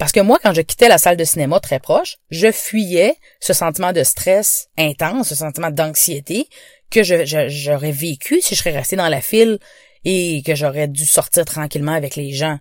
Parce 0.00 0.12
que 0.12 0.20
moi, 0.20 0.38
quand 0.42 0.54
je 0.54 0.62
quittais 0.62 0.88
la 0.88 0.96
salle 0.96 1.18
de 1.18 1.24
cinéma 1.24 1.60
très 1.60 1.78
proche, 1.78 2.16
je 2.30 2.50
fuyais 2.50 3.16
ce 3.38 3.52
sentiment 3.52 3.92
de 3.92 4.02
stress 4.02 4.70
intense, 4.78 5.28
ce 5.28 5.34
sentiment 5.34 5.70
d'anxiété 5.70 6.48
que 6.90 7.02
j'aurais 7.04 7.92
vécu 7.92 8.40
si 8.40 8.54
je 8.54 8.60
serais 8.60 8.76
resté 8.76 8.96
dans 8.96 9.10
la 9.10 9.20
file 9.20 9.58
et 10.06 10.42
que 10.42 10.54
j'aurais 10.54 10.88
dû 10.88 11.04
sortir 11.04 11.44
tranquillement 11.44 11.92
avec 11.92 12.16
les 12.16 12.32
gens. 12.32 12.58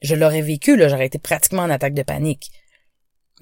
Je 0.00 0.14
l'aurais 0.14 0.40
vécu, 0.40 0.78
là, 0.78 0.88
j'aurais 0.88 1.04
été 1.04 1.18
pratiquement 1.18 1.62
en 1.62 1.68
attaque 1.68 1.92
de 1.92 2.02
panique. 2.02 2.50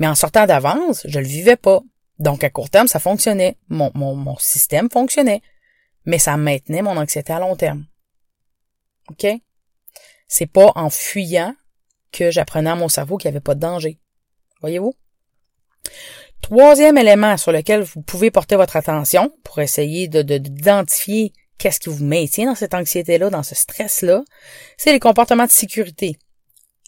Mais 0.01 0.09
en 0.09 0.17
sortant 0.17 0.47
d'avance, 0.47 1.03
je 1.05 1.21
le 1.21 1.27
vivais 1.27 1.57
pas. 1.57 1.83
Donc 2.19 2.43
à 2.43 2.51
court 2.51 2.69
terme, 2.69 2.89
ça 2.89 2.99
fonctionnait. 2.99 3.57
Mon, 3.69 3.93
mon, 3.95 4.37
système 4.39 4.91
fonctionnait 4.91 5.41
mais 6.05 6.19
ça 6.19 6.37
maintenait 6.37 6.83
mon 6.83 6.97
anxiété 6.97 7.33
à 7.33 7.39
long 7.39 7.57
terme. 7.57 7.87
OK? 9.09 9.27
C'est 10.27 10.47
pas 10.47 10.73
en 10.75 10.91
fuyant 10.91 11.55
que 12.15 12.31
j'apprenais 12.31 12.71
à 12.71 12.77
mon 12.77 12.89
cerveau 12.89 13.17
qu'il 13.19 13.31
n'y 13.31 13.37
avait 13.37 13.43
pas 13.43 13.55
de 13.55 13.61
danger. 13.61 13.99
Voyez-vous? 14.61 14.95
Troisième 16.41 16.97
élément 16.99 17.37
sur 17.37 17.53
lequel 17.53 17.83
vous 17.83 18.03
pouvez 18.03 18.31
porter 18.31 18.57
votre 18.57 18.77
attention 18.77 19.35
pour 19.43 19.59
essayer 19.61 20.09
de, 20.09 20.23
d'identifier 20.23 21.33
qu'est-ce 21.59 21.81
qui 21.81 21.89
vous 21.89 22.05
maintient 22.05 22.47
dans 22.47 22.55
cette 22.55 22.75
anxiété-là, 22.75 23.31
dans 23.31 23.43
ce 23.43 23.55
stress-là, 23.55 24.23
c'est 24.77 24.93
les 24.93 25.01
comportements 25.01 25.47
de 25.47 25.51
sécurité. 25.51 26.19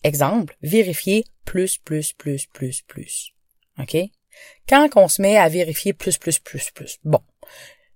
Exemple, 0.04 0.56
vérifier 0.62 1.25
plus, 1.45 1.78
plus, 1.78 2.12
plus, 2.12 2.47
plus, 2.47 2.83
plus. 2.83 3.33
OK? 3.78 3.97
Quand 4.68 4.88
on 4.97 5.09
se 5.09 5.23
met 5.23 5.38
à 5.38 5.49
vérifier 5.49 5.92
plus, 5.92 6.18
plus, 6.18 6.38
plus, 6.38 6.71
plus. 6.71 6.99
Bon. 7.04 7.21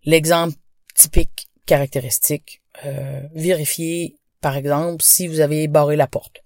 L'exemple 0.04 0.56
typique, 0.94 1.48
caractéristique. 1.66 2.62
Euh, 2.84 3.20
vérifiez, 3.34 4.16
par 4.40 4.56
exemple, 4.56 5.02
si 5.02 5.28
vous 5.28 5.40
avez 5.40 5.68
barré 5.68 5.96
la 5.96 6.06
porte. 6.06 6.42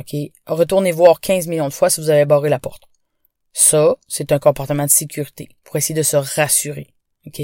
OK? 0.00 0.16
Retournez 0.46 0.92
voir 0.92 1.20
15 1.20 1.46
millions 1.46 1.68
de 1.68 1.72
fois 1.72 1.90
si 1.90 2.00
vous 2.00 2.10
avez 2.10 2.24
barré 2.24 2.48
la 2.48 2.58
porte. 2.58 2.84
Ça, 3.52 3.96
c'est 4.08 4.32
un 4.32 4.38
comportement 4.38 4.84
de 4.84 4.90
sécurité 4.90 5.48
pour 5.64 5.76
essayer 5.76 5.94
de 5.94 6.02
se 6.02 6.16
rassurer. 6.16 6.94
OK? 7.26 7.42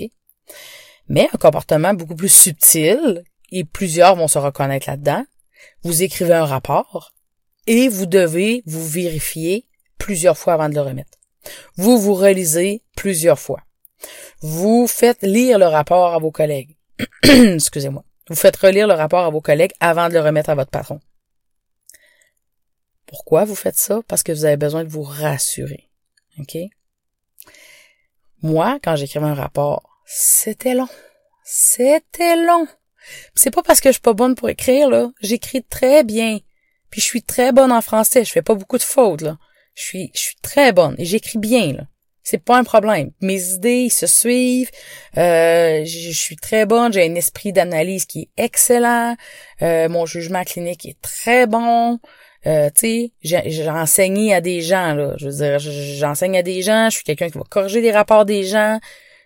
Mais 1.09 1.29
un 1.33 1.39
comportement 1.39 1.95
beaucoup 1.95 2.17
plus 2.17 2.33
subtil, 2.33 3.23
et 3.51 3.65
plusieurs 3.65 4.17
vont 4.17 4.29
se 4.29 4.39
reconnaître 4.39 4.89
là-dedans, 4.89 5.25
vous 5.83 6.03
écrivez 6.03 6.35
un 6.35 6.45
rapport 6.45 7.13
et 7.67 7.89
vous 7.89 8.07
devez 8.07 8.63
vous 8.67 8.87
vérifier 8.87 9.67
plusieurs 9.99 10.39
fois 10.39 10.55
avant 10.55 10.69
de 10.69 10.75
le 10.75 10.81
remettre. 10.81 11.19
Vous 11.77 11.99
vous 11.99 12.15
relisez 12.15 12.83
plusieurs 12.97 13.39
fois. 13.39 13.61
Vous 14.41 14.87
faites 14.87 15.23
lire 15.23 15.59
le 15.59 15.67
rapport 15.67 16.15
à 16.15 16.19
vos 16.19 16.31
collègues. 16.31 16.77
Excusez-moi. 17.23 18.05
Vous 18.29 18.37
faites 18.37 18.57
relire 18.57 18.89
le 18.89 18.95
rapport 18.95 19.25
à 19.25 19.31
vos 19.31 19.41
collègues 19.41 19.73
avant 19.81 20.09
de 20.09 20.15
le 20.15 20.21
remettre 20.21 20.51
à 20.51 20.55
votre 20.55 20.71
patron. 20.71 21.01
Pourquoi 23.07 23.45
vous 23.45 23.55
faites 23.55 23.77
ça? 23.77 24.01
Parce 24.09 24.23
que 24.23 24.33
vous 24.33 24.45
avez 24.45 24.57
besoin 24.57 24.85
de 24.85 24.89
vous 24.89 25.03
rassurer. 25.03 25.89
OK? 26.39 26.57
Moi, 28.43 28.79
quand 28.83 28.97
j'écrivais 28.97 29.27
un 29.27 29.35
rapport, 29.35 30.01
c'était 30.05 30.75
long. 30.75 30.89
C'était 31.45 32.37
long. 32.37 32.67
C'est 33.35 33.51
pas 33.51 33.63
parce 33.63 33.81
que 33.81 33.89
je 33.91 33.95
suis 33.95 34.01
pas 34.01 34.13
bonne 34.13 34.35
pour 34.35 34.49
écrire, 34.49 34.91
là. 34.91 35.11
J'écris 35.21 35.63
très 35.63 36.05
bien. 36.05 36.41
Puis 36.91 37.01
je 37.01 37.07
suis 37.07 37.23
très 37.23 37.53
bonne 37.53 37.73
en 37.73 37.81
français. 37.81 38.25
Je 38.25 38.33
fais 38.33 38.43
pas 38.43 38.55
beaucoup 38.55 38.79
de 38.79 38.83
fautes, 38.83 39.23
là. 39.23 39.39
Je 39.75 39.83
suis, 39.83 40.11
je 40.15 40.21
suis 40.21 40.37
très 40.43 40.73
bonne 40.73 40.95
et 40.99 41.05
j'écris 41.05 41.39
bien, 41.39 41.73
là. 41.73 41.87
C'est 42.23 42.43
pas 42.43 42.59
un 42.59 42.65
problème. 42.65 43.13
Mes 43.21 43.53
idées 43.53 43.89
se 43.89 44.09
suivent. 44.09 44.73
Euh, 45.17 45.85
je 45.85 46.11
suis 46.11 46.35
très 46.35 46.67
bonne. 46.67 46.93
J'ai 46.93 47.09
un 47.09 47.15
esprit 47.15 47.53
d'analyse 47.53 48.05
qui 48.05 48.23
est 48.23 48.43
excellent. 48.43 49.17
Euh, 49.63 49.89
mon 49.89 50.07
jugement 50.07 50.43
clinique 50.43 50.87
est 50.87 51.01
très 51.01 51.47
bon. 51.47 52.01
Euh, 52.47 52.71
tu 52.73 52.81
sais, 52.81 53.13
j'ai 53.23 53.69
à 54.33 54.41
des 54.41 54.61
gens, 54.61 54.95
là. 54.95 55.15
Je 55.19 55.29
veux 55.29 55.37
dire, 55.37 55.59
j'enseigne 55.59 56.39
à 56.39 56.43
des 56.43 56.63
gens. 56.63 56.89
Je 56.91 56.97
suis 56.97 57.05
quelqu'un 57.05 57.29
qui 57.29 57.39
va 57.39 57.45
corriger 57.49 57.81
les 57.81 57.91
rapports 57.91 58.25
des 58.25 58.45
gens. 58.45 58.79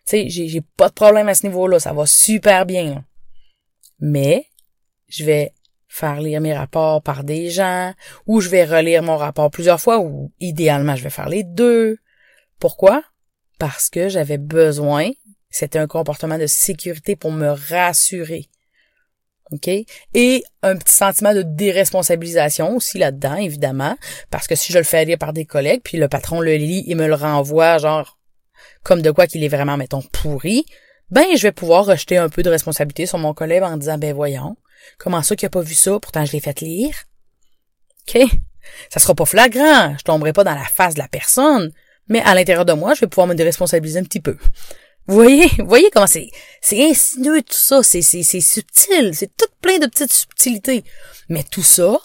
Tu 0.07 0.31
sais, 0.31 0.49
j'ai 0.49 0.63
pas 0.77 0.89
de 0.89 0.95
problème 0.95 1.29
à 1.29 1.35
ce 1.35 1.47
niveau-là. 1.47 1.79
Ça 1.79 1.93
va 1.93 2.07
super 2.07 2.65
bien. 2.65 3.05
Mais, 3.99 4.47
je 5.09 5.25
vais 5.25 5.53
faire 5.91 6.21
lire 6.21 6.41
mes 6.41 6.55
rapports 6.55 7.03
par 7.03 7.25
des 7.25 7.51
gens, 7.51 7.93
ou 8.27 8.41
je 8.41 8.49
vais 8.49 8.65
relire 8.65 9.03
mon 9.03 9.17
rapport 9.17 9.51
plusieurs 9.51 9.81
fois, 9.81 9.99
ou 9.99 10.33
idéalement, 10.41 10.97
je 10.97 11.03
vais 11.03 11.11
faire 11.11 11.29
les 11.29 11.43
deux. 11.43 11.99
Pourquoi? 12.59 13.03
Parce 13.59 13.91
que 13.91 14.09
j'avais 14.09 14.39
besoin, 14.39 15.11
c'était 15.51 15.81
un 15.81 15.89
comportement 15.89 16.39
de 16.39 16.47
sécurité 16.47 17.17
pour 17.17 17.33
me 17.33 17.49
rassurer. 17.49 18.47
OK? 19.53 19.69
Et 20.15 20.45
un 20.63 20.77
petit 20.77 20.95
sentiment 20.95 21.35
de 21.35 21.43
déresponsabilisation 21.43 22.77
aussi 22.77 22.99
là-dedans, 22.99 23.37
évidemment, 23.37 23.97
parce 24.31 24.47
que 24.47 24.55
si 24.55 24.73
je 24.73 24.79
le 24.79 24.85
fais 24.85 25.05
lire 25.05 25.19
par 25.19 25.33
des 25.33 25.45
collègues, 25.45 25.81
puis 25.83 25.99
le 25.99 26.09
patron 26.09 26.41
le 26.41 26.55
lit 26.55 26.85
et 26.87 26.95
me 26.95 27.07
le 27.07 27.15
renvoie, 27.15 27.79
genre, 27.79 28.19
comme 28.83 29.03
de 29.03 29.11
quoi 29.11 29.27
qu'il 29.27 29.43
est 29.43 29.49
vraiment, 29.49 29.77
mettons, 29.77 30.03
pourri, 30.03 30.65
ben, 31.11 31.27
je 31.37 31.43
vais 31.43 31.53
pouvoir 31.53 31.87
rejeter 31.87 32.17
un 32.17 32.29
peu 32.29 32.43
de 32.43 32.51
responsabilité 32.51 33.07
sur 33.07 33.19
mon 33.19 33.35
collègue 33.35 33.63
en 33.63 33.77
disant, 33.77 33.99
ben, 33.99 34.15
voyons, 34.15 34.57
comment 34.99 35.23
ça 35.23 35.35
qu'il 35.35 35.47
a 35.47 35.51
pas 35.51 35.63
vu 35.63 35.75
ça, 35.75 35.99
pourtant 35.99 36.25
je 36.25 36.33
l'ai 36.33 36.41
fait 36.41 36.61
lire? 36.61 36.95
OK? 38.09 38.23
Ça 38.89 39.01
sera 39.01 39.15
pas 39.15 39.25
flagrant, 39.25 39.97
je 39.99 40.05
tomberai 40.05 40.33
pas 40.33 40.45
dans 40.45 40.55
la 40.55 40.65
face 40.65 40.95
de 40.95 41.01
la 41.01 41.09
personne, 41.09 41.73
mais 42.09 42.21
à 42.21 42.35
l'intérieur 42.35 42.65
de 42.65 42.73
moi, 42.73 42.95
je 42.95 43.01
vais 43.01 43.07
pouvoir 43.07 43.27
me 43.27 43.35
déresponsabiliser 43.35 43.99
un 43.99 44.05
petit 44.05 44.21
peu. 44.21 44.37
Voyez, 45.07 45.51
voyez 45.65 45.91
comment 45.93 46.07
c'est, 46.07 46.31
c'est 46.61 46.89
insinueux 46.89 47.43
tout 47.43 47.53
ça, 47.53 47.83
c'est, 47.83 48.03
c'est, 48.03 48.23
c'est 48.23 48.41
subtil, 48.41 49.13
c'est 49.15 49.35
tout 49.37 49.49
plein 49.61 49.79
de 49.79 49.87
petites 49.87 50.13
subtilités. 50.13 50.85
Mais 51.29 51.43
tout 51.43 51.63
ça 51.63 51.99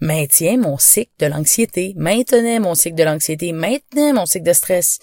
maintient 0.00 0.56
mon 0.56 0.78
cycle 0.78 1.12
de 1.20 1.26
l'anxiété, 1.26 1.94
maintenait 1.96 2.58
mon 2.58 2.74
cycle 2.74 2.96
de 2.96 3.04
l'anxiété, 3.04 3.52
maintenait 3.52 4.12
mon 4.12 4.26
cycle 4.26 4.46
de 4.46 4.52
stress. 4.52 4.98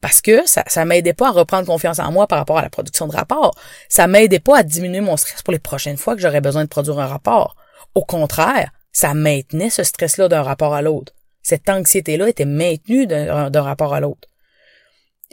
Parce 0.00 0.20
que 0.22 0.46
ça, 0.46 0.64
ça 0.66 0.84
m'aidait 0.84 1.12
pas 1.12 1.28
à 1.28 1.32
reprendre 1.32 1.66
confiance 1.66 1.98
en 1.98 2.10
moi 2.10 2.26
par 2.26 2.38
rapport 2.38 2.58
à 2.58 2.62
la 2.62 2.70
production 2.70 3.06
de 3.06 3.12
rapports. 3.12 3.54
Ça 3.88 4.06
m'aidait 4.06 4.38
pas 4.38 4.58
à 4.58 4.62
diminuer 4.62 5.00
mon 5.00 5.16
stress 5.16 5.42
pour 5.42 5.52
les 5.52 5.58
prochaines 5.58 5.98
fois 5.98 6.14
que 6.14 6.22
j'aurais 6.22 6.40
besoin 6.40 6.64
de 6.64 6.68
produire 6.68 6.98
un 7.00 7.06
rapport. 7.06 7.56
Au 7.94 8.04
contraire, 8.04 8.70
ça 8.92 9.12
maintenait 9.14 9.68
ce 9.68 9.82
stress-là 9.82 10.28
d'un 10.28 10.42
rapport 10.42 10.74
à 10.74 10.82
l'autre. 10.82 11.12
Cette 11.42 11.68
anxiété-là 11.68 12.28
était 12.28 12.44
maintenue 12.44 13.06
d'un 13.06 13.62
rapport 13.62 13.92
à 13.92 14.00
l'autre. 14.00 14.29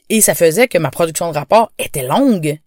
Et 0.10 0.22
ça 0.22 0.36
faisait 0.36 0.68
que 0.68 0.78
ma 0.78 0.92
production 0.92 1.32
de 1.32 1.38
rapport 1.38 1.72
était 1.78 2.04
longue. 2.04 2.60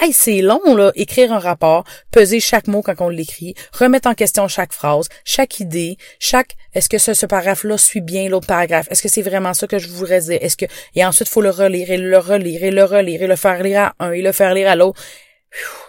Hey, 0.00 0.12
c'est 0.12 0.42
long, 0.42 0.74
là, 0.74 0.90
écrire 0.96 1.32
un 1.32 1.38
rapport, 1.38 1.84
peser 2.10 2.40
chaque 2.40 2.66
mot 2.66 2.82
quand 2.82 3.00
on 3.00 3.08
l'écrit, 3.08 3.54
remettre 3.72 4.08
en 4.08 4.14
question 4.14 4.48
chaque 4.48 4.72
phrase, 4.72 5.08
chaque 5.24 5.60
idée, 5.60 5.96
chaque, 6.18 6.56
est-ce 6.72 6.88
que 6.88 6.98
ce, 6.98 7.26
paragraphe-là 7.26 7.78
suit 7.78 8.00
bien 8.00 8.28
l'autre 8.28 8.48
paragraphe? 8.48 8.88
Est-ce 8.90 9.02
que 9.02 9.08
c'est 9.08 9.22
vraiment 9.22 9.54
ça 9.54 9.68
que 9.68 9.78
je 9.78 9.88
voudrais 9.88 10.22
dire? 10.22 10.38
Est-ce 10.40 10.56
que, 10.56 10.66
et 10.96 11.04
ensuite, 11.04 11.28
faut 11.28 11.42
le 11.42 11.50
relire 11.50 11.92
et 11.92 11.96
le 11.96 12.18
relire 12.18 12.64
et 12.64 12.72
le 12.72 12.82
relire 12.82 13.22
et 13.22 13.26
le 13.28 13.36
faire 13.36 13.62
lire 13.62 13.80
à 13.80 13.94
un 14.00 14.10
et 14.10 14.20
le 14.20 14.32
faire 14.32 14.52
lire 14.52 14.68
à 14.68 14.74
l'autre. 14.74 15.00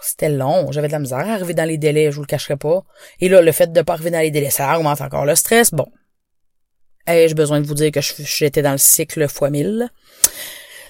C'était 0.00 0.28
long. 0.28 0.70
J'avais 0.70 0.86
de 0.86 0.92
la 0.92 1.00
misère 1.00 1.18
à 1.18 1.32
arriver 1.32 1.54
dans 1.54 1.64
les 1.64 1.76
délais, 1.76 2.12
je 2.12 2.16
vous 2.16 2.22
le 2.22 2.26
cacherai 2.26 2.56
pas. 2.56 2.84
Et 3.20 3.28
là, 3.28 3.42
le 3.42 3.50
fait 3.50 3.72
de 3.72 3.82
pas 3.82 3.94
arriver 3.94 4.10
dans 4.10 4.20
les 4.20 4.30
délais, 4.30 4.50
ça 4.50 4.78
augmente 4.78 5.00
encore 5.00 5.26
le 5.26 5.34
stress. 5.34 5.72
Bon. 5.72 5.88
Ai-je 7.08 7.34
besoin 7.34 7.60
de 7.60 7.66
vous 7.66 7.74
dire 7.74 7.90
que 7.90 8.00
j'étais 8.00 8.62
dans 8.62 8.72
le 8.72 8.78
cycle 8.78 9.28
fois 9.28 9.50
mille? 9.50 9.90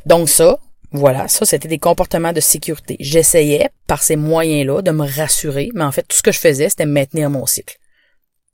Donc 0.06 0.28
ça, 0.28 0.58
voilà, 0.92 1.28
ça 1.28 1.44
c'était 1.44 1.68
des 1.68 1.78
comportements 1.78 2.32
de 2.32 2.40
sécurité. 2.40 2.96
J'essayais, 3.00 3.70
par 3.86 4.02
ces 4.02 4.16
moyens-là, 4.16 4.80
de 4.80 4.92
me 4.92 5.04
rassurer, 5.04 5.70
mais 5.75 5.84
en 5.84 5.92
fait, 5.92 6.04
tout 6.04 6.16
ce 6.16 6.22
que 6.22 6.32
je 6.32 6.38
faisais, 6.38 6.68
c'était 6.68 6.86
maintenir 6.86 7.28
mon 7.28 7.44
cycle. 7.44 7.76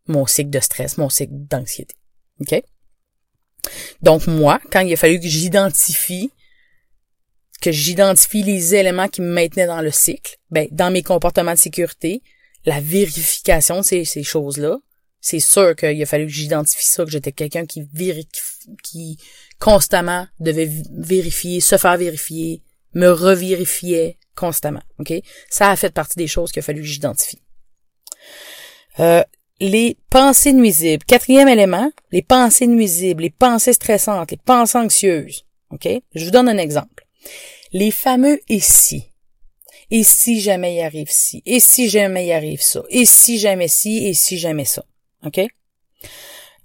Mon 0.08 0.26
cycle 0.26 0.50
de 0.50 0.60
stress, 0.60 0.98
mon 0.98 1.10
cycle 1.10 1.32
d'anxiété. 1.34 1.94
OK? 2.40 2.60
Donc 4.00 4.26
moi, 4.26 4.60
quand 4.72 4.80
il 4.80 4.92
a 4.92 4.96
fallu 4.96 5.20
que 5.20 5.28
j'identifie 5.28 6.32
que 7.60 7.70
j'identifie 7.70 8.42
les 8.42 8.74
éléments 8.74 9.06
qui 9.06 9.20
me 9.20 9.32
maintenaient 9.32 9.68
dans 9.68 9.82
le 9.82 9.92
cycle, 9.92 10.36
ben, 10.50 10.66
dans 10.72 10.90
mes 10.90 11.04
comportements 11.04 11.52
de 11.52 11.58
sécurité, 11.58 12.20
la 12.64 12.80
vérification 12.80 13.78
de 13.78 13.84
ces, 13.84 14.04
ces 14.04 14.24
choses-là, 14.24 14.78
c'est 15.22 15.40
sûr 15.40 15.74
qu'il 15.76 16.02
a 16.02 16.06
fallu 16.06 16.26
que 16.26 16.32
j'identifie 16.32 16.84
ça, 16.84 17.04
que 17.04 17.10
j'étais 17.10 17.30
quelqu'un 17.30 17.64
qui 17.64 19.18
constamment 19.60 20.26
devait 20.40 20.68
vérifier, 20.90 21.60
se 21.60 21.78
faire 21.78 21.96
vérifier, 21.96 22.60
me 22.94 23.08
revérifiait 23.08 24.18
constamment. 24.34 24.82
OK? 24.98 25.12
Ça 25.48 25.70
a 25.70 25.76
fait 25.76 25.94
partie 25.94 26.18
des 26.18 26.26
choses 26.26 26.50
qu'il 26.50 26.60
a 26.60 26.64
fallu 26.64 26.80
que 26.80 26.86
j'identifie. 26.86 27.40
Euh, 28.98 29.22
les 29.60 29.96
pensées 30.10 30.52
nuisibles. 30.52 31.04
Quatrième 31.04 31.48
élément, 31.48 31.92
les 32.10 32.22
pensées 32.22 32.66
nuisibles, 32.66 33.22
les 33.22 33.30
pensées 33.30 33.74
stressantes, 33.74 34.32
les 34.32 34.36
pensées 34.36 34.78
anxieuses. 34.78 35.46
OK? 35.70 35.88
Je 36.16 36.24
vous 36.24 36.32
donne 36.32 36.48
un 36.48 36.58
exemple. 36.58 37.06
Les 37.72 37.92
fameux 37.92 38.40
et 38.48 38.60
si. 38.60 39.04
Et 39.92 40.02
si 40.02 40.40
jamais 40.40 40.74
il 40.74 40.80
arrive 40.80 41.10
ci? 41.10 41.42
Et 41.46 41.60
si 41.60 41.88
jamais 41.88 42.26
il 42.26 42.32
arrive 42.32 42.62
ça? 42.62 42.82
Et 42.88 43.04
si 43.04 43.38
jamais 43.38 43.68
ci? 43.68 44.04
Et 44.08 44.14
si 44.14 44.36
jamais 44.36 44.64
ça? 44.64 44.84
OK? 45.24 45.40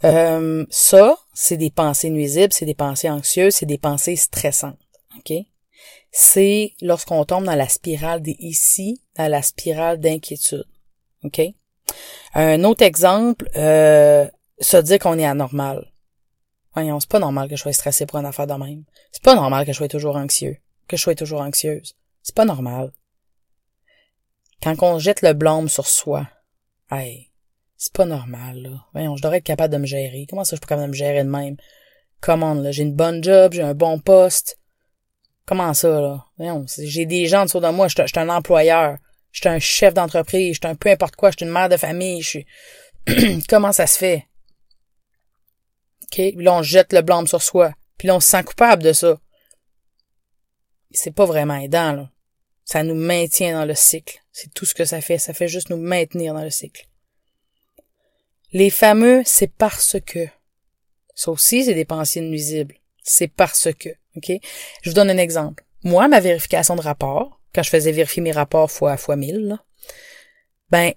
Euh, 0.04 0.66
ça, 0.70 1.18
c'est 1.34 1.58
des 1.58 1.72
pensées 1.72 2.10
nuisibles, 2.10 2.54
c'est 2.54 2.66
des 2.66 2.76
pensées 2.76 3.10
anxieuses, 3.10 3.56
c'est 3.56 3.66
des 3.66 3.78
pensées 3.78 4.16
stressantes. 4.16 4.80
OK? 5.18 5.34
C'est 6.12 6.74
lorsqu'on 6.82 7.26
tombe 7.26 7.46
dans 7.46 7.56
la 7.56 7.68
spirale 7.68 8.22
des 8.22 8.36
ici, 8.40 9.02
dans 9.16 9.30
la 9.30 9.42
spirale 9.42 10.00
d'inquiétude. 10.00 10.66
OK? 11.24 11.42
Un 12.34 12.64
autre 12.64 12.84
exemple, 12.84 13.50
euh, 13.56 14.28
se 14.60 14.78
dire 14.78 15.00
qu'on 15.00 15.20
est 15.20 15.26
anormal. 15.26 15.92
Voyons, 16.74 17.00
c'est 17.00 17.10
pas 17.10 17.20
normal 17.20 17.50
que 17.50 17.56
je 17.56 17.62
sois 17.62 17.74
stressé 17.74 18.06
pour 18.06 18.20
une 18.20 18.26
affaire 18.26 18.48
de 18.48 18.54
même. 18.54 18.84
C'est 19.12 19.24
pas 19.24 19.36
normal 19.36 19.66
que 19.66 19.72
je 19.72 19.78
sois 19.78 19.88
toujours 19.88 20.16
anxieux, 20.16 20.58
que 20.88 20.96
je 20.96 21.02
sois 21.02 21.16
toujours 21.16 21.42
anxieuse. 21.42 21.96
C'est 22.22 22.36
pas 22.36 22.46
normal. 22.46 22.92
Quand 24.62 24.76
on 24.82 25.00
jette 25.00 25.22
le 25.22 25.34
blâme 25.34 25.70
sur 25.70 25.88
soi, 25.88 26.28
hey, 26.92 27.32
c'est 27.78 27.94
pas 27.94 28.06
normal, 28.06 28.64
là. 28.64 28.86
Voyons, 28.94 29.16
je 29.16 29.22
devrais 29.22 29.38
être 29.38 29.44
capable 29.44 29.72
de 29.72 29.80
me 29.80 29.86
gérer. 29.86 30.26
Comment 30.28 30.44
ça, 30.44 30.56
je 30.56 30.62
peux 30.62 30.68
capable 30.68 30.88
de 30.88 30.92
me 30.92 30.96
gérer 30.96 31.24
de 31.24 31.30
même? 31.30 31.58
Comment, 32.20 32.56
là? 32.56 32.72
J'ai 32.72 32.84
une 32.84 32.96
bonne 32.96 33.24
job, 33.24 33.54
j'ai 33.54 33.62
un 33.62 33.76
bon 33.76 34.00
poste. 34.00 34.60
Comment 35.46 35.74
ça, 35.76 36.02
là? 36.02 36.26
Voyons, 36.38 36.66
j'ai 36.80 37.06
des 37.06 37.28
gens 37.28 37.46
autour 37.46 37.62
de 37.62 37.70
moi, 37.70 37.88
je 37.88 37.94
suis 37.94 38.20
un 38.20 38.30
employeur. 38.30 38.98
Je 39.32 39.42
suis 39.42 39.50
un 39.50 39.60
chef 39.60 39.94
d'entreprise, 39.94 40.56
je 40.56 40.60
suis 40.60 40.72
un 40.72 40.76
peu 40.76 40.90
importe 40.90 41.16
quoi, 41.16 41.30
je 41.30 41.38
suis 41.38 41.46
une 41.46 41.52
mère 41.52 41.70
de 41.70 41.78
famille, 41.78 42.22
je 42.24 42.28
suis... 42.28 42.46
Comment 43.50 43.72
ça 43.72 43.86
se 43.86 43.98
fait? 44.00 44.28
OK? 46.04 46.16
Puis 46.16 46.44
là, 46.44 46.56
on 46.56 46.64
jette 46.64 46.94
le 46.94 47.02
blâme 47.02 47.28
sur 47.28 47.44
soi. 47.44 47.74
Puis 47.98 48.08
là, 48.08 48.16
on 48.16 48.20
se 48.20 48.30
sent 48.30 48.44
coupable 48.44 48.82
de 48.82 48.94
ça. 48.94 49.20
C'est 50.92 51.14
pas 51.14 51.26
vraiment 51.26 51.58
aidant, 51.58 51.94
là. 51.94 52.10
Ça 52.66 52.84
nous 52.84 52.96
maintient 52.96 53.54
dans 53.60 53.66
le 53.66 53.76
cycle. 53.76 54.20
C'est 54.32 54.54
tout 54.54 54.66
ce 54.66 54.74
que 54.74 54.86
ça 54.86 55.00
fait. 55.00 55.20
Ça 55.20 55.34
fait 55.34 55.48
juste 55.48 55.70
nous 55.70 55.78
maintenir 55.78 56.34
dans 56.34 56.44
le 56.44 56.50
cycle. 56.50 56.87
Les 58.58 58.72
fameux 58.72 59.22
c'est 59.24 59.52
parce 59.52 59.98
que. 60.04 60.28
Ça 61.14 61.30
aussi, 61.30 61.64
c'est 61.64 61.76
des 61.76 61.86
pensées 61.86 62.22
nuisibles. 62.22 62.74
C'est 63.04 63.28
parce 63.28 63.70
que. 63.78 63.90
OK? 64.16 64.32
Je 64.82 64.90
vous 64.90 64.96
donne 64.96 65.12
un 65.12 65.20
exemple. 65.20 65.64
Moi, 65.84 66.08
ma 66.08 66.20
vérification 66.20 66.76
de 66.76 66.82
rapport, 66.82 67.40
quand 67.54 67.62
je 67.62 67.70
faisais 67.70 67.92
vérifier 67.92 68.24
mes 68.24 68.32
rapports 68.32 68.72
fois, 68.72 68.98
fois 68.98 69.16
mille, 69.16 69.46
là, 69.48 69.64
ben, 70.72 70.92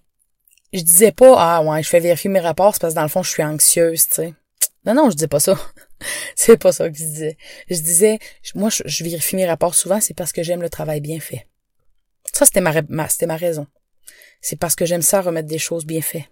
je 0.73 0.81
disais 0.81 1.13
pas, 1.13 1.35
ah 1.37 1.63
ouais, 1.63 1.83
je 1.83 1.89
fais 1.91 2.01
vérifier 2.01 2.31
mes 2.31 2.41
rapports, 2.41 2.73
c'est 2.73 2.81
parce 2.81 2.95
que 2.95 2.99
dans 2.99 3.03
le 3.03 3.11
fond, 3.11 3.23
je 3.23 3.29
suis 3.29 3.43
anxieuse, 3.43 4.09
tu 4.09 4.15
sais. 4.15 4.35
Non, 4.87 4.95
non, 4.95 5.11
je 5.11 5.17
disais 5.17 5.29
pas 5.29 5.41
ça. 5.41 5.61
c'est 6.37 6.57
pas 6.57 6.73
ça 6.73 6.89
que 6.89 6.97
je 6.97 7.05
disais. 7.05 7.37
Je 7.69 7.77
disais, 7.77 8.21
moi, 8.55 8.71
je, 8.71 9.05
vérifie 9.05 9.37
mes 9.37 9.47
rapports 9.47 9.75
souvent, 9.75 10.01
c'est 10.01 10.15
parce 10.15 10.33
que 10.33 10.43
j'aime 10.43 10.63
le 10.63 10.71
travail 10.71 11.03
bien 11.03 11.21
fait. 11.21 11.47
Ça, 12.33 12.47
c'était 12.47 12.63
ma, 12.63 12.73
c'était 13.11 13.27
ma 13.27 13.37
raison. 13.37 13.67
C'est 14.41 14.57
parce 14.57 14.77
que 14.77 14.87
j'aime 14.87 15.03
ça 15.03 15.21
remettre 15.21 15.49
des 15.49 15.59
choses 15.59 15.85
bien 15.85 16.01
faites. 16.01 16.31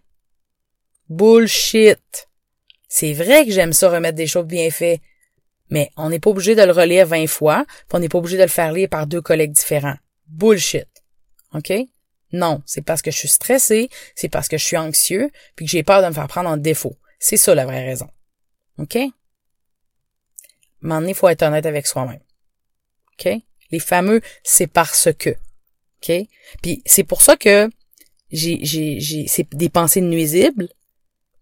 Bullshit. 1.08 2.28
C'est 2.88 3.12
vrai 3.12 3.44
que 3.44 3.52
j'aime 3.52 3.72
ça 3.72 3.90
remettre 3.90 4.16
des 4.16 4.26
choses 4.26 4.46
bien 4.46 4.70
faites. 4.70 5.00
Mais 5.70 5.90
on 5.96 6.08
n'est 6.08 6.18
pas 6.18 6.30
obligé 6.30 6.54
de 6.54 6.62
le 6.62 6.72
relire 6.72 7.06
20 7.06 7.26
fois, 7.26 7.66
on 7.92 7.98
n'est 7.98 8.08
pas 8.08 8.18
obligé 8.18 8.36
de 8.36 8.42
le 8.42 8.48
faire 8.48 8.72
lire 8.72 8.88
par 8.88 9.06
deux 9.06 9.20
collègues 9.20 9.52
différents. 9.52 9.96
Bullshit. 10.26 10.88
OK? 11.54 11.72
Non, 12.32 12.62
c'est 12.66 12.82
parce 12.82 13.02
que 13.02 13.10
je 13.10 13.18
suis 13.18 13.28
stressé, 13.28 13.88
c'est 14.14 14.28
parce 14.28 14.48
que 14.48 14.58
je 14.58 14.64
suis 14.64 14.76
anxieux, 14.76 15.30
puis 15.56 15.66
que 15.66 15.70
j'ai 15.70 15.82
peur 15.82 16.02
de 16.02 16.08
me 16.08 16.12
faire 16.12 16.28
prendre 16.28 16.48
en 16.48 16.56
défaut. 16.56 16.96
C'est 17.18 17.36
ça 17.36 17.54
la 17.54 17.66
vraie 17.66 17.84
raison. 17.84 18.08
OK? 18.78 18.98
Mais 20.80 21.08
il 21.08 21.14
faut 21.14 21.28
être 21.28 21.42
honnête 21.42 21.66
avec 21.66 21.86
soi-même. 21.86 22.20
OK? 23.18 23.32
Les 23.70 23.80
fameux 23.80 24.20
c'est 24.42 24.66
parce 24.66 25.08
que. 25.18 25.30
OK? 25.30 26.12
Puis 26.62 26.82
c'est 26.86 27.04
pour 27.04 27.22
ça 27.22 27.36
que 27.36 27.68
j'ai, 28.30 28.60
j'ai, 28.62 29.00
j'ai, 29.00 29.26
c'est 29.26 29.48
des 29.54 29.68
pensées 29.68 30.00
nuisibles, 30.00 30.68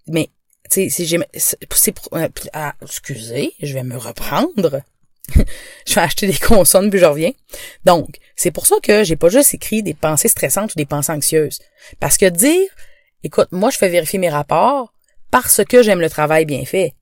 mais, 0.09 0.31
tu 0.71 0.90
sais, 0.90 1.05
j'ai, 1.05 1.19
c'est 1.35 1.95
euh, 2.12 2.29
ah, 2.53 2.75
excusez, 2.83 3.53
je 3.62 3.75
vais 3.75 3.83
me 3.83 3.97
reprendre. 3.97 4.83
je 5.87 5.95
vais 5.95 6.01
acheter 6.01 6.27
des 6.27 6.38
consonnes 6.38 6.90
puis 6.90 6.99
je 6.99 7.05
reviens. 7.05 7.33
Donc, 7.85 8.19
c'est 8.37 8.51
pour 8.51 8.66
ça 8.66 8.77
que 8.83 9.05
j'ai 9.05 9.16
pas 9.16 9.29
juste 9.29 9.55
écrit 9.55 9.83
des 9.83 9.95
pensées 9.95 10.29
stressantes 10.29 10.73
ou 10.73 10.77
des 10.77 10.87
pensées 10.87 11.12
anxieuses. 11.12 11.61
Parce 12.01 12.16
que 12.16 12.27
dire, 12.27 12.69
écoute, 13.23 13.49
moi, 13.51 13.71
je 13.71 13.79
fais 13.79 13.88
vérifier 13.88 14.19
mes 14.19 14.29
rapports 14.29 14.92
parce 15.31 15.64
que 15.64 15.83
j'aime 15.83 16.01
le 16.01 16.11
travail 16.11 16.45
bien 16.45 16.64
fait. 16.64 16.95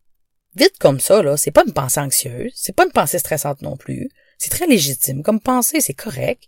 Vite 0.57 0.79
comme 0.79 1.01
ça, 1.01 1.23
là, 1.23 1.37
c'est 1.37 1.51
pas 1.51 1.65
une 1.67 1.73
pensée 1.73 2.01
anxieuse, 2.01 2.53
c'est 2.55 2.75
pas 2.75 2.85
une 2.85 2.93
pensée 2.93 3.19
stressante 3.19 3.63
non 3.63 3.77
plus. 3.77 4.09
C'est 4.39 4.51
très 4.51 4.67
légitime 4.67 5.23
comme 5.23 5.41
pensée, 5.41 5.81
c'est 5.81 5.95
correct. 5.95 6.45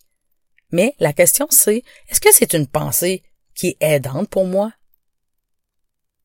Mais 0.71 0.95
la 0.99 1.12
question 1.12 1.47
c'est, 1.51 1.83
est-ce 2.09 2.21
que 2.21 2.33
c'est 2.33 2.55
une 2.55 2.66
pensée 2.66 3.23
qui 3.55 3.69
est 3.69 3.77
aidante 3.81 4.29
pour 4.29 4.47
moi? 4.47 4.73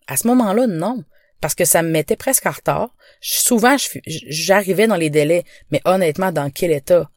À 0.08 0.18
ce 0.18 0.28
moment-là, 0.28 0.68
non. 0.68 1.04
Parce 1.40 1.56
que 1.56 1.66
ça 1.66 1.82
me 1.82 1.90
mettait 1.90 2.16
presque 2.16 2.46
en 2.46 2.52
retard. 2.52 2.96
Souvent, 3.20 3.76
j'arrivais 4.06 4.88
dans 4.88 4.96
les 4.96 5.10
délais, 5.10 5.44
mais 5.72 5.82
honnêtement, 5.86 6.32
dans 6.32 6.52
quel 6.52 6.72
état? 6.72 7.10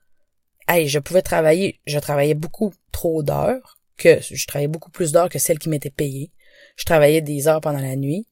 Hey, 0.66 0.88
je 0.88 0.98
pouvais 0.98 1.22
travailler, 1.22 1.80
je 1.86 1.98
travaillais 1.98 2.34
beaucoup 2.34 2.72
trop 2.90 3.22
d'heures, 3.22 3.78
que 3.98 4.20
je 4.20 4.46
travaillais 4.46 4.68
beaucoup 4.68 4.90
plus 4.90 5.12
d'heures 5.12 5.28
que 5.28 5.38
celles 5.38 5.58
qui 5.58 5.68
m'étaient 5.68 5.90
payées. 5.90 6.32
Je 6.76 6.84
travaillais 6.84 7.20
des 7.20 7.48
heures 7.48 7.60
pendant 7.60 7.80
la 7.80 7.96
nuit. 7.96 8.26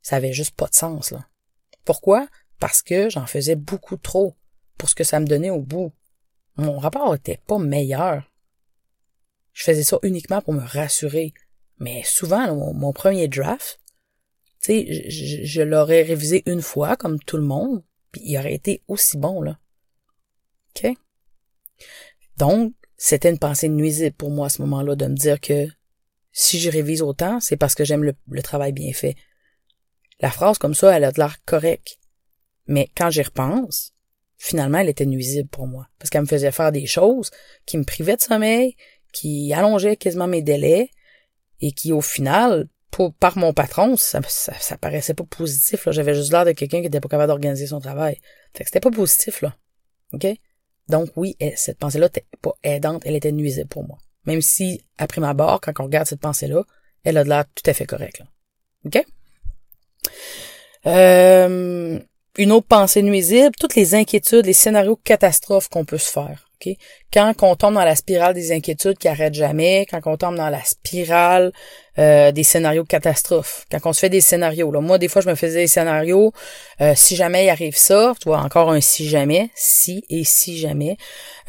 Ça 0.00 0.16
avait 0.16 0.32
juste 0.32 0.54
pas 0.54 0.68
de 0.68 0.74
sens, 0.74 1.10
là. 1.10 1.26
Pourquoi? 1.84 2.28
Parce 2.60 2.82
que 2.82 3.10
j'en 3.10 3.26
faisais 3.26 3.56
beaucoup 3.56 3.96
trop 3.96 4.36
pour 4.78 4.88
ce 4.88 4.94
que 4.94 5.04
ça 5.04 5.18
me 5.18 5.26
donnait 5.26 5.50
au 5.50 5.60
bout. 5.60 5.92
Mon 6.56 6.78
rapport 6.78 7.14
était 7.14 7.40
pas 7.46 7.58
meilleur. 7.58 8.30
Je 9.52 9.64
faisais 9.64 9.84
ça 9.84 9.98
uniquement 10.02 10.40
pour 10.40 10.54
me 10.54 10.64
rassurer. 10.64 11.34
Mais 11.78 12.02
souvent, 12.04 12.54
mon, 12.54 12.92
premier 12.92 13.28
draft, 13.28 13.80
tu 14.62 14.72
sais, 14.72 15.10
je, 15.10 15.62
l'aurais 15.62 16.02
révisé 16.02 16.42
une 16.46 16.62
fois, 16.62 16.96
comme 16.96 17.18
tout 17.18 17.36
le 17.36 17.42
monde, 17.42 17.82
puis 18.12 18.22
il 18.24 18.38
aurait 18.38 18.54
été 18.54 18.82
aussi 18.88 19.16
bon, 19.18 19.42
là. 19.42 19.58
OK? 20.76 20.92
Donc, 22.36 22.74
c'était 22.96 23.30
une 23.30 23.38
pensée 23.38 23.68
nuisible 23.68 24.14
pour 24.16 24.30
moi 24.30 24.46
à 24.46 24.50
ce 24.50 24.62
moment-là 24.62 24.94
de 24.94 25.06
me 25.06 25.16
dire 25.16 25.40
que 25.40 25.66
si 26.30 26.60
je 26.60 26.70
révise 26.70 27.02
autant, 27.02 27.40
c'est 27.40 27.56
parce 27.56 27.74
que 27.74 27.84
j'aime 27.84 28.04
le 28.04 28.42
travail 28.42 28.72
bien 28.72 28.92
fait. 28.92 29.16
La 30.22 30.30
phrase 30.30 30.56
comme 30.56 30.74
ça, 30.74 30.96
elle 30.96 31.04
a 31.04 31.10
de 31.10 31.18
l'air 31.18 31.44
correcte. 31.44 31.98
Mais 32.66 32.88
quand 32.96 33.10
j'y 33.10 33.22
repense, 33.22 33.92
finalement, 34.38 34.78
elle 34.78 34.88
était 34.88 35.04
nuisible 35.04 35.48
pour 35.48 35.66
moi. 35.66 35.88
Parce 35.98 36.10
qu'elle 36.10 36.22
me 36.22 36.26
faisait 36.26 36.52
faire 36.52 36.70
des 36.70 36.86
choses 36.86 37.30
qui 37.66 37.76
me 37.76 37.84
privaient 37.84 38.16
de 38.16 38.22
sommeil, 38.22 38.76
qui 39.12 39.52
allongeaient 39.52 39.96
quasiment 39.96 40.28
mes 40.28 40.40
délais, 40.40 40.90
et 41.60 41.72
qui, 41.72 41.92
au 41.92 42.00
final, 42.00 42.68
par 43.18 43.38
mon 43.38 43.52
patron, 43.52 43.96
ça, 43.96 44.20
ça, 44.26 44.76
paraissait 44.76 45.14
pas 45.14 45.24
positif. 45.24 45.88
J'avais 45.90 46.14
juste 46.14 46.32
l'air 46.32 46.44
de 46.44 46.52
quelqu'un 46.52 46.80
qui 46.80 46.86
était 46.86 47.00
pas 47.00 47.08
capable 47.08 47.28
d'organiser 47.28 47.66
son 47.66 47.80
travail. 47.80 48.18
Fait 48.54 48.64
que 48.64 48.68
c'était 48.68 48.80
pas 48.80 48.90
positif, 48.90 49.40
là. 49.40 49.56
OK? 50.12 50.26
Donc 50.88 51.10
oui, 51.16 51.36
cette 51.56 51.78
pensée-là 51.78 52.06
n'était 52.06 52.26
pas 52.42 52.52
aidante, 52.62 53.02
elle 53.06 53.16
était 53.16 53.32
nuisible 53.32 53.68
pour 53.68 53.86
moi. 53.86 53.98
Même 54.26 54.42
si, 54.42 54.84
après 54.98 55.20
ma 55.20 55.32
barre, 55.34 55.60
quand 55.60 55.72
on 55.80 55.84
regarde 55.84 56.06
cette 56.06 56.20
pensée-là, 56.20 56.64
elle 57.04 57.16
a 57.16 57.24
de 57.24 57.28
l'air 57.28 57.44
tout 57.54 57.68
à 57.68 57.72
fait 57.72 57.86
correcte. 57.86 58.22
OK? 58.84 59.04
Euh, 60.86 61.98
une 62.36 62.52
autre 62.52 62.66
pensée 62.66 63.02
nuisible, 63.02 63.54
toutes 63.58 63.74
les 63.74 63.94
inquiétudes, 63.94 64.46
les 64.46 64.52
scénarios 64.52 64.96
catastrophes 64.96 65.68
qu'on 65.68 65.84
peut 65.84 65.98
se 65.98 66.10
faire. 66.10 66.50
Quand 67.12 67.34
on 67.42 67.56
tombe 67.56 67.74
dans 67.74 67.84
la 67.84 67.96
spirale 67.96 68.34
des 68.34 68.52
inquiétudes 68.52 68.98
qui 68.98 69.08
arrête 69.08 69.34
jamais, 69.34 69.86
quand 69.90 70.00
on 70.06 70.16
tombe 70.16 70.36
dans 70.36 70.48
la 70.48 70.62
spirale 70.64 71.52
euh, 71.98 72.32
des 72.32 72.42
scénarios 72.42 72.84
catastrophes, 72.84 73.66
quand 73.70 73.78
on 73.84 73.92
se 73.92 74.00
fait 74.00 74.08
des 74.08 74.20
scénarios. 74.20 74.70
Là. 74.72 74.80
Moi, 74.80 74.98
des 74.98 75.08
fois, 75.08 75.20
je 75.20 75.28
me 75.28 75.34
faisais 75.34 75.60
des 75.60 75.66
scénarios. 75.66 76.32
Euh, 76.80 76.94
si 76.96 77.16
jamais 77.16 77.44
il 77.44 77.50
arrive 77.50 77.76
ça, 77.76 78.14
tu 78.20 78.28
vois, 78.28 78.40
encore 78.40 78.70
un 78.70 78.80
si 78.80 79.08
jamais, 79.08 79.50
si 79.54 80.04
et 80.08 80.24
si 80.24 80.56
jamais. 80.58 80.96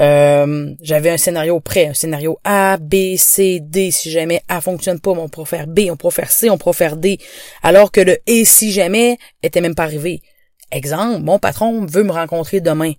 Euh, 0.01 0.73
j'avais 0.81 1.11
un 1.11 1.17
scénario 1.17 1.59
prêt, 1.59 1.87
un 1.87 1.93
scénario 1.93 2.39
A, 2.43 2.77
B, 2.77 3.15
C, 3.17 3.59
D. 3.61 3.91
Si 3.91 4.11
jamais 4.11 4.41
A 4.49 4.59
fonctionne 4.61 4.99
pas, 4.99 5.11
on 5.11 5.29
pourrait 5.29 5.45
faire 5.47 5.67
B, 5.67 5.81
on 5.89 5.95
pourrait 5.95 6.15
faire 6.15 6.31
C, 6.31 6.49
on 6.49 6.57
pourrait 6.57 6.73
faire 6.73 6.97
D. 6.97 7.19
Alors 7.61 7.91
que 7.91 8.01
le 8.01 8.17
et 8.27 8.45
si 8.45 8.71
jamais 8.71 9.17
était 9.41 9.61
même 9.61 9.75
pas 9.75 9.83
arrivé. 9.83 10.21
Exemple, 10.71 11.21
mon 11.21 11.37
patron 11.37 11.85
veut 11.85 12.03
me 12.03 12.11
rencontrer 12.11 12.59
demain. 12.59 12.93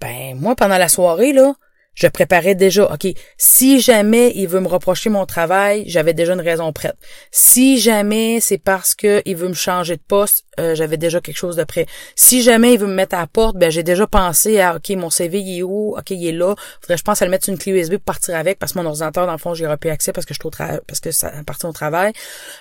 Ben, 0.00 0.38
moi, 0.38 0.54
pendant 0.54 0.78
la 0.78 0.88
soirée, 0.88 1.32
là, 1.32 1.54
je 1.98 2.06
préparais 2.06 2.54
déjà, 2.54 2.84
OK, 2.92 3.08
si 3.36 3.80
jamais 3.80 4.30
il 4.36 4.46
veut 4.46 4.60
me 4.60 4.68
reprocher 4.68 5.10
mon 5.10 5.26
travail, 5.26 5.82
j'avais 5.88 6.14
déjà 6.14 6.34
une 6.34 6.40
raison 6.40 6.72
prête. 6.72 6.96
Si 7.32 7.80
jamais 7.80 8.38
c'est 8.40 8.58
parce 8.58 8.94
que 8.94 9.20
il 9.24 9.34
veut 9.34 9.48
me 9.48 9.54
changer 9.54 9.96
de 9.96 10.02
poste, 10.06 10.44
euh, 10.60 10.76
j'avais 10.76 10.96
déjà 10.96 11.20
quelque 11.20 11.36
chose 11.36 11.56
de 11.56 11.64
prêt. 11.64 11.86
Si 12.14 12.40
jamais 12.42 12.74
il 12.74 12.78
veut 12.78 12.86
me 12.86 12.94
mettre 12.94 13.16
à 13.16 13.20
la 13.20 13.26
porte, 13.26 13.56
ben 13.56 13.70
j'ai 13.72 13.82
déjà 13.82 14.06
pensé 14.06 14.60
à 14.60 14.76
OK, 14.76 14.90
mon 14.90 15.10
CV 15.10 15.40
il 15.40 15.58
est 15.58 15.62
où? 15.62 15.96
OK, 15.98 16.10
il 16.10 16.24
est 16.24 16.32
là. 16.32 16.54
Faudrait 16.80 16.98
je 16.98 17.02
pense 17.02 17.20
à 17.20 17.24
le 17.24 17.32
mettre 17.32 17.48
une 17.48 17.58
clé 17.58 17.72
USB 17.72 17.94
pour 17.94 18.02
partir 18.02 18.36
avec 18.36 18.60
parce 18.60 18.74
que 18.74 18.78
mon 18.78 18.86
ordinateur 18.86 19.26
dans 19.26 19.32
le 19.32 19.38
fond, 19.38 19.54
j'y 19.54 19.64
plus 19.80 19.90
accès 19.90 20.12
parce 20.12 20.24
que 20.24 20.34
je 20.34 20.38
suis 20.40 20.80
parce 20.86 21.00
que 21.00 21.10
ça 21.10 21.32
appartient 21.36 21.66
au 21.66 21.72
travail. 21.72 22.12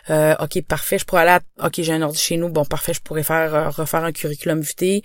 Euh, 0.10 0.34
OK, 0.40 0.64
parfait, 0.64 0.98
je 0.98 1.06
pourrais 1.06 1.22
aller 1.22 1.44
à... 1.60 1.68
OK, 1.68 1.74
j'ai 1.78 1.94
un 1.94 2.02
ordi 2.02 2.20
chez 2.20 2.38
nous. 2.38 2.50
Bon, 2.50 2.66
parfait, 2.66 2.94
je 2.94 3.02
pourrais 3.02 3.24
faire 3.24 3.54
euh, 3.54 3.70
refaire 3.70 4.04
un 4.04 4.12
curriculum 4.12 4.62
vitae. 4.62 5.02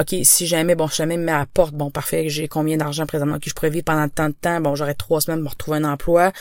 OK, 0.00 0.14
si 0.22 0.46
jamais 0.46 0.74
bon, 0.74 0.86
jamais 0.86 1.18
me 1.18 1.24
met 1.24 1.32
à 1.32 1.40
la 1.40 1.46
porte, 1.46 1.74
bon 1.74 1.90
parfait, 1.90 2.30
j'ai 2.30 2.48
combien 2.48 2.78
d'argent 2.78 3.04
présentement 3.04 3.38
que 3.38 3.50
je 3.50 3.54
pourrais 3.54 3.68
vivre 3.68 3.84
pendant 3.84 4.08
tant 4.08 4.30
de 4.30 4.34
temps, 4.34 4.58
bon, 4.60 4.74
j'aurais 4.74 4.94
trois 4.94 5.20
semaines 5.20 5.42
pour 5.42 5.50
retrouver 5.50 5.76
un 5.76 5.84
emploi. 5.84 6.32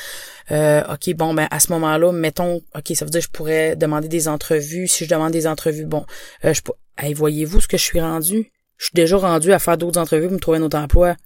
Euh, 0.51 0.81
OK, 0.93 1.13
bon 1.15 1.33
ben 1.33 1.45
à 1.51 1.59
ce 1.59 1.73
moment-là, 1.73 2.13
mettons 2.13 2.61
OK, 2.73 2.91
ça 2.93 3.03
veut 3.03 3.11
dire 3.11 3.19
que 3.19 3.25
je 3.25 3.31
pourrais 3.31 3.75
demander 3.75 4.07
des 4.07 4.29
entrevues. 4.29 4.87
Si 4.87 5.03
je 5.03 5.09
demande 5.09 5.33
des 5.33 5.45
entrevues, 5.45 5.85
bon, 5.85 6.05
euh, 6.45 6.53
je 6.53 6.61
hey, 6.97 7.13
voyez-vous 7.13 7.59
ce 7.59 7.67
que 7.67 7.77
je 7.77 7.83
suis 7.83 7.99
rendu? 7.99 8.49
Je 8.77 8.85
suis 8.85 8.93
déjà 8.93 9.17
rendu 9.17 9.51
à 9.51 9.59
faire 9.59 9.77
d'autres 9.77 9.99
entrevues 9.99 10.27
pour 10.27 10.35
me 10.35 10.39
trouver 10.39 10.59
un 10.59 10.61
autre 10.61 10.77
emploi. 10.77 11.17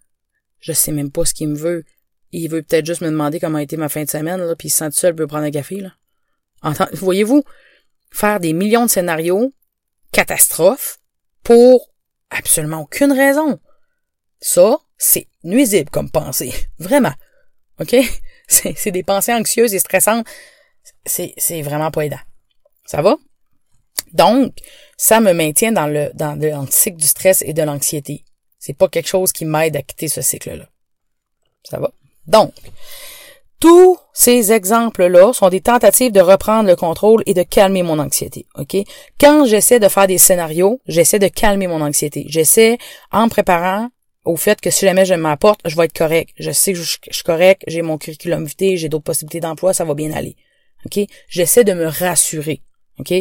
Je 0.59 0.73
sais 0.73 0.91
même 0.91 1.11
pas 1.11 1.25
ce 1.25 1.35
qu'il 1.35 1.49
me 1.49 1.55
veut. 1.55 1.83
Il 2.31 2.49
veut 2.49 2.63
peut-être 2.63 2.87
juste 2.87 3.01
me 3.01 3.11
demander 3.11 3.39
comment 3.39 3.59
a 3.59 3.61
été 3.61 3.77
ma 3.77 3.89
fin 3.89 4.03
de 4.03 4.09
semaine, 4.09 4.41
là, 4.41 4.55
puis 4.55 4.69
il 4.69 4.71
se 4.71 4.77
sent 4.77 4.89
seul, 4.93 5.13
peut 5.13 5.27
prendre 5.27 5.43
un 5.43 5.51
café, 5.51 5.81
là. 5.81 5.91
Voyez-vous, 6.93 7.43
faire 8.09 8.39
des 8.39 8.53
millions 8.53 8.85
de 8.85 8.89
scénarios, 8.89 9.53
catastrophes, 10.11 10.97
pour 11.43 11.92
absolument 12.37 12.81
aucune 12.81 13.11
raison. 13.11 13.59
Ça, 14.39 14.77
c'est 14.97 15.27
nuisible 15.43 15.89
comme 15.89 16.11
pensée. 16.11 16.53
Vraiment. 16.79 17.13
OK? 17.79 17.95
C'est 18.47 18.91
des 18.91 19.03
pensées 19.03 19.33
anxieuses 19.33 19.73
et 19.73 19.79
stressantes. 19.79 20.27
C'est 21.05 21.61
vraiment 21.61 21.91
pas 21.91 22.05
aidant. 22.05 22.19
Ça 22.85 23.01
va? 23.01 23.15
Donc, 24.11 24.53
ça 24.97 25.21
me 25.21 25.33
maintient 25.33 25.71
dans 25.71 25.87
le, 25.87 26.11
dans 26.13 26.35
le 26.39 26.51
cycle 26.69 26.97
du 26.97 27.07
stress 27.07 27.41
et 27.41 27.53
de 27.53 27.63
l'anxiété. 27.63 28.25
C'est 28.59 28.73
pas 28.73 28.89
quelque 28.89 29.07
chose 29.07 29.31
qui 29.31 29.45
m'aide 29.45 29.75
à 29.75 29.81
quitter 29.81 30.07
ce 30.07 30.21
cycle-là. 30.21 30.69
Ça 31.63 31.79
va? 31.79 31.91
Donc, 32.27 32.53
tous 33.63 33.97
ces 34.11 34.51
exemples-là 34.51 35.31
sont 35.31 35.47
des 35.47 35.61
tentatives 35.61 36.11
de 36.11 36.19
reprendre 36.19 36.67
le 36.67 36.75
contrôle 36.75 37.23
et 37.25 37.33
de 37.33 37.43
calmer 37.43 37.81
mon 37.81 37.97
anxiété. 37.97 38.45
OK? 38.55 38.75
Quand 39.17 39.45
j'essaie 39.45 39.79
de 39.79 39.87
faire 39.87 40.05
des 40.05 40.17
scénarios, 40.17 40.81
j'essaie 40.85 41.17
de 41.17 41.29
calmer 41.29 41.67
mon 41.67 41.79
anxiété. 41.79 42.25
J'essaie, 42.27 42.77
en 43.13 43.23
me 43.23 43.29
préparant 43.29 43.87
au 44.25 44.35
fait 44.35 44.59
que 44.59 44.69
si 44.69 44.85
jamais 44.85 45.05
je 45.05 45.13
m'apporte, 45.13 45.61
je 45.63 45.77
vais 45.77 45.85
être 45.85 45.97
correct. 45.97 46.31
Je 46.37 46.51
sais 46.51 46.73
que 46.73 46.79
je, 46.79 46.83
suis 46.83 47.23
correct, 47.23 47.61
j'ai 47.65 47.81
mon 47.81 47.97
curriculum 47.97 48.43
vitae, 48.43 48.75
j'ai 48.75 48.89
d'autres 48.89 49.05
possibilités 49.05 49.39
d'emploi, 49.39 49.73
ça 49.73 49.85
va 49.85 49.93
bien 49.93 50.11
aller. 50.11 50.35
OK? 50.85 50.99
J'essaie 51.29 51.63
de 51.63 51.71
me 51.71 51.85
rassurer. 51.85 52.59
OK? 52.99 53.13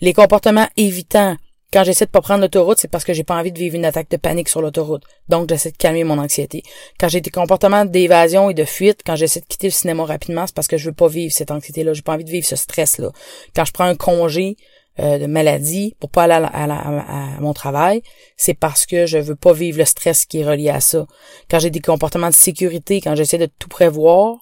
Les 0.00 0.12
comportements 0.14 0.68
évitants 0.78 1.36
quand 1.72 1.84
j'essaie 1.84 2.04
de 2.04 2.10
pas 2.10 2.20
prendre 2.20 2.42
l'autoroute, 2.42 2.78
c'est 2.78 2.90
parce 2.90 3.04
que 3.04 3.12
j'ai 3.12 3.24
pas 3.24 3.36
envie 3.36 3.50
de 3.50 3.58
vivre 3.58 3.76
une 3.76 3.84
attaque 3.84 4.10
de 4.10 4.16
panique 4.16 4.48
sur 4.48 4.60
l'autoroute. 4.60 5.04
Donc, 5.28 5.48
j'essaie 5.48 5.70
de 5.70 5.76
calmer 5.76 6.04
mon 6.04 6.18
anxiété. 6.18 6.62
Quand 7.00 7.08
j'ai 7.08 7.20
des 7.20 7.30
comportements 7.30 7.84
d'évasion 7.84 8.50
et 8.50 8.54
de 8.54 8.64
fuite, 8.64 9.00
quand 9.06 9.16
j'essaie 9.16 9.40
de 9.40 9.46
quitter 9.46 9.68
le 9.68 9.72
cinéma 9.72 10.04
rapidement, 10.04 10.46
c'est 10.46 10.54
parce 10.54 10.68
que 10.68 10.76
je 10.76 10.86
veux 10.86 10.94
pas 10.94 11.08
vivre 11.08 11.32
cette 11.32 11.50
anxiété-là. 11.50 11.94
J'ai 11.94 12.02
pas 12.02 12.12
envie 12.12 12.24
de 12.24 12.30
vivre 12.30 12.46
ce 12.46 12.56
stress-là. 12.56 13.10
Quand 13.56 13.64
je 13.64 13.72
prends 13.72 13.84
un 13.86 13.94
congé 13.94 14.56
euh, 15.00 15.18
de 15.18 15.24
maladie 15.26 15.96
pour 15.98 16.10
pas 16.10 16.24
aller 16.24 16.46
à, 16.52 17.40
mon 17.40 17.54
travail, 17.54 18.02
c'est 18.36 18.52
parce 18.52 18.84
que 18.84 19.06
je 19.06 19.16
veux 19.16 19.36
pas 19.36 19.54
vivre 19.54 19.78
le 19.78 19.86
stress 19.86 20.26
qui 20.26 20.40
est 20.40 20.44
relié 20.44 20.68
à 20.68 20.80
ça. 20.80 21.06
Quand 21.50 21.58
j'ai 21.58 21.70
des 21.70 21.80
comportements 21.80 22.28
de 22.28 22.34
sécurité, 22.34 23.00
quand 23.00 23.14
j'essaie 23.14 23.38
de 23.38 23.48
tout 23.58 23.68
prévoir, 23.68 24.36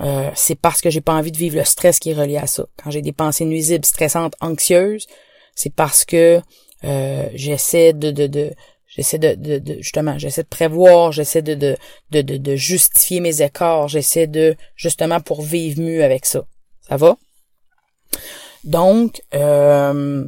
euh, 0.00 0.28
c'est 0.34 0.58
parce 0.58 0.80
que 0.80 0.90
j'ai 0.90 1.00
pas 1.00 1.14
envie 1.14 1.30
de 1.30 1.36
vivre 1.36 1.56
le 1.56 1.64
stress 1.64 2.00
qui 2.00 2.10
est 2.10 2.14
relié 2.14 2.38
à 2.38 2.48
ça. 2.48 2.66
Quand 2.82 2.90
j'ai 2.90 3.02
des 3.02 3.12
pensées 3.12 3.44
nuisibles, 3.44 3.84
stressantes, 3.84 4.34
anxieuses, 4.40 5.06
c'est 5.56 5.74
parce 5.74 6.04
que 6.04 6.40
euh, 6.84 7.28
j'essaie 7.34 7.92
de, 7.92 8.12
de, 8.12 8.28
de 8.28 8.52
j'essaie 8.86 9.18
de, 9.18 9.34
de, 9.34 9.76
justement 9.80 10.16
j'essaie 10.18 10.42
de 10.42 10.48
prévoir 10.48 11.10
j'essaie 11.10 11.42
de, 11.42 11.54
de, 11.54 11.76
de, 12.10 12.20
de, 12.20 12.56
justifier 12.56 13.20
mes 13.20 13.42
écarts 13.42 13.88
j'essaie 13.88 14.28
de 14.28 14.54
justement 14.76 15.20
pour 15.20 15.42
vivre 15.42 15.80
mieux 15.80 16.04
avec 16.04 16.26
ça. 16.26 16.44
Ça 16.86 16.96
va? 16.96 17.16
Donc 18.62 19.22
euh, 19.34 20.24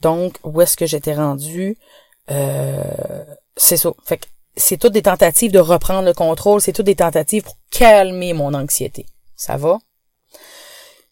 donc 0.00 0.38
où 0.42 0.60
est-ce 0.60 0.76
que 0.76 0.86
j'étais 0.86 1.14
rendu 1.14 1.78
euh, 2.30 3.24
c'est 3.56 3.76
ça. 3.76 3.90
C'est 4.56 4.78
toutes 4.78 4.94
des 4.94 5.02
tentatives 5.02 5.52
de 5.52 5.58
reprendre 5.58 6.06
le 6.06 6.14
contrôle 6.14 6.62
c'est 6.62 6.72
toutes 6.72 6.86
des 6.86 6.96
tentatives 6.96 7.42
pour 7.42 7.58
calmer 7.70 8.32
mon 8.32 8.54
anxiété. 8.54 9.04
Ça 9.36 9.58
va? 9.58 9.78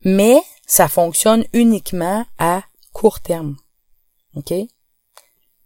Mais 0.02 0.40
ça 0.66 0.88
fonctionne 0.88 1.44
uniquement 1.52 2.24
à 2.38 2.62
court 2.94 3.20
terme. 3.20 3.57
OK? 4.37 4.48
Puis 4.48 4.68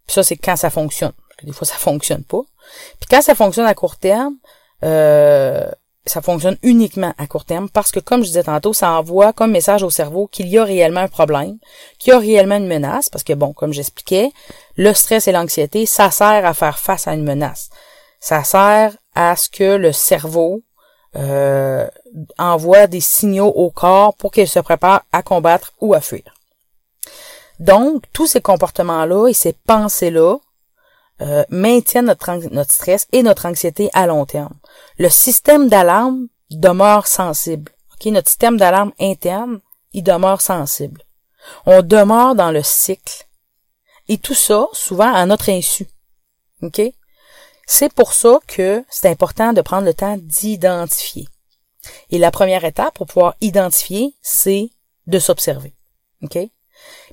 ça, 0.07 0.23
c'est 0.23 0.35
quand 0.35 0.57
ça 0.57 0.69
fonctionne. 0.69 1.13
Des 1.43 1.53
fois, 1.53 1.65
ça 1.65 1.75
fonctionne 1.77 2.25
pas. 2.25 2.41
Puis 2.99 3.07
quand 3.09 3.21
ça 3.21 3.35
fonctionne 3.35 3.65
à 3.65 3.73
court 3.73 3.95
terme, 3.95 4.35
euh, 4.83 5.71
ça 6.05 6.21
fonctionne 6.21 6.57
uniquement 6.63 7.13
à 7.17 7.27
court 7.27 7.45
terme 7.45 7.69
parce 7.69 7.91
que, 7.91 7.99
comme 7.99 8.21
je 8.21 8.27
disais 8.27 8.43
tantôt, 8.43 8.73
ça 8.73 8.91
envoie 8.91 9.31
comme 9.31 9.51
message 9.51 9.83
au 9.83 9.89
cerveau 9.89 10.27
qu'il 10.27 10.47
y 10.47 10.57
a 10.57 10.63
réellement 10.63 11.01
un 11.01 11.07
problème, 11.07 11.57
qu'il 11.99 12.11
y 12.11 12.15
a 12.15 12.19
réellement 12.19 12.57
une 12.57 12.67
menace, 12.67 13.09
parce 13.09 13.23
que, 13.23 13.33
bon, 13.33 13.53
comme 13.53 13.73
j'expliquais, 13.73 14.31
le 14.75 14.93
stress 14.93 15.27
et 15.27 15.31
l'anxiété, 15.31 15.85
ça 15.85 16.11
sert 16.11 16.45
à 16.45 16.53
faire 16.53 16.79
face 16.79 17.07
à 17.07 17.13
une 17.13 17.23
menace. 17.23 17.69
Ça 18.19 18.43
sert 18.43 18.97
à 19.15 19.35
ce 19.35 19.49
que 19.49 19.75
le 19.75 19.91
cerveau 19.91 20.63
euh, 21.15 21.87
envoie 22.37 22.87
des 22.87 23.01
signaux 23.01 23.47
au 23.47 23.69
corps 23.69 24.15
pour 24.15 24.31
qu'il 24.31 24.47
se 24.47 24.59
prépare 24.59 25.03
à 25.11 25.21
combattre 25.21 25.73
ou 25.79 25.93
à 25.93 26.01
fuir. 26.01 26.23
Donc, 27.59 28.03
tous 28.13 28.27
ces 28.27 28.41
comportements-là 28.41 29.27
et 29.27 29.33
ces 29.33 29.53
pensées-là 29.53 30.37
euh, 31.21 31.43
maintiennent 31.49 32.05
notre, 32.05 32.31
notre 32.53 32.71
stress 32.71 33.07
et 33.11 33.23
notre 33.23 33.45
anxiété 33.45 33.89
à 33.93 34.07
long 34.07 34.25
terme. 34.25 34.53
Le 34.97 35.09
système 35.09 35.67
d'alarme 35.67 36.27
demeure 36.49 37.07
sensible. 37.07 37.73
Okay? 37.95 38.11
Notre 38.11 38.29
système 38.29 38.57
d'alarme 38.57 38.93
interne, 38.99 39.59
il 39.91 40.03
demeure 40.03 40.41
sensible. 40.41 41.03
On 41.65 41.81
demeure 41.81 42.35
dans 42.35 42.51
le 42.51 42.63
cycle. 42.63 43.27
Et 44.07 44.17
tout 44.17 44.33
ça, 44.33 44.67
souvent, 44.71 45.13
à 45.13 45.25
notre 45.25 45.49
insu. 45.49 45.87
OK? 46.61 46.81
C'est 47.67 47.93
pour 47.93 48.13
ça 48.13 48.39
que 48.47 48.83
c'est 48.89 49.09
important 49.09 49.53
de 49.53 49.61
prendre 49.61 49.85
le 49.85 49.93
temps 49.93 50.17
d'identifier. 50.17 51.27
Et 52.09 52.17
la 52.17 52.31
première 52.31 52.63
étape 52.63 52.95
pour 52.95 53.07
pouvoir 53.07 53.35
identifier, 53.41 54.15
c'est 54.21 54.69
de 55.07 55.19
s'observer. 55.19 55.73
OK? 56.23 56.37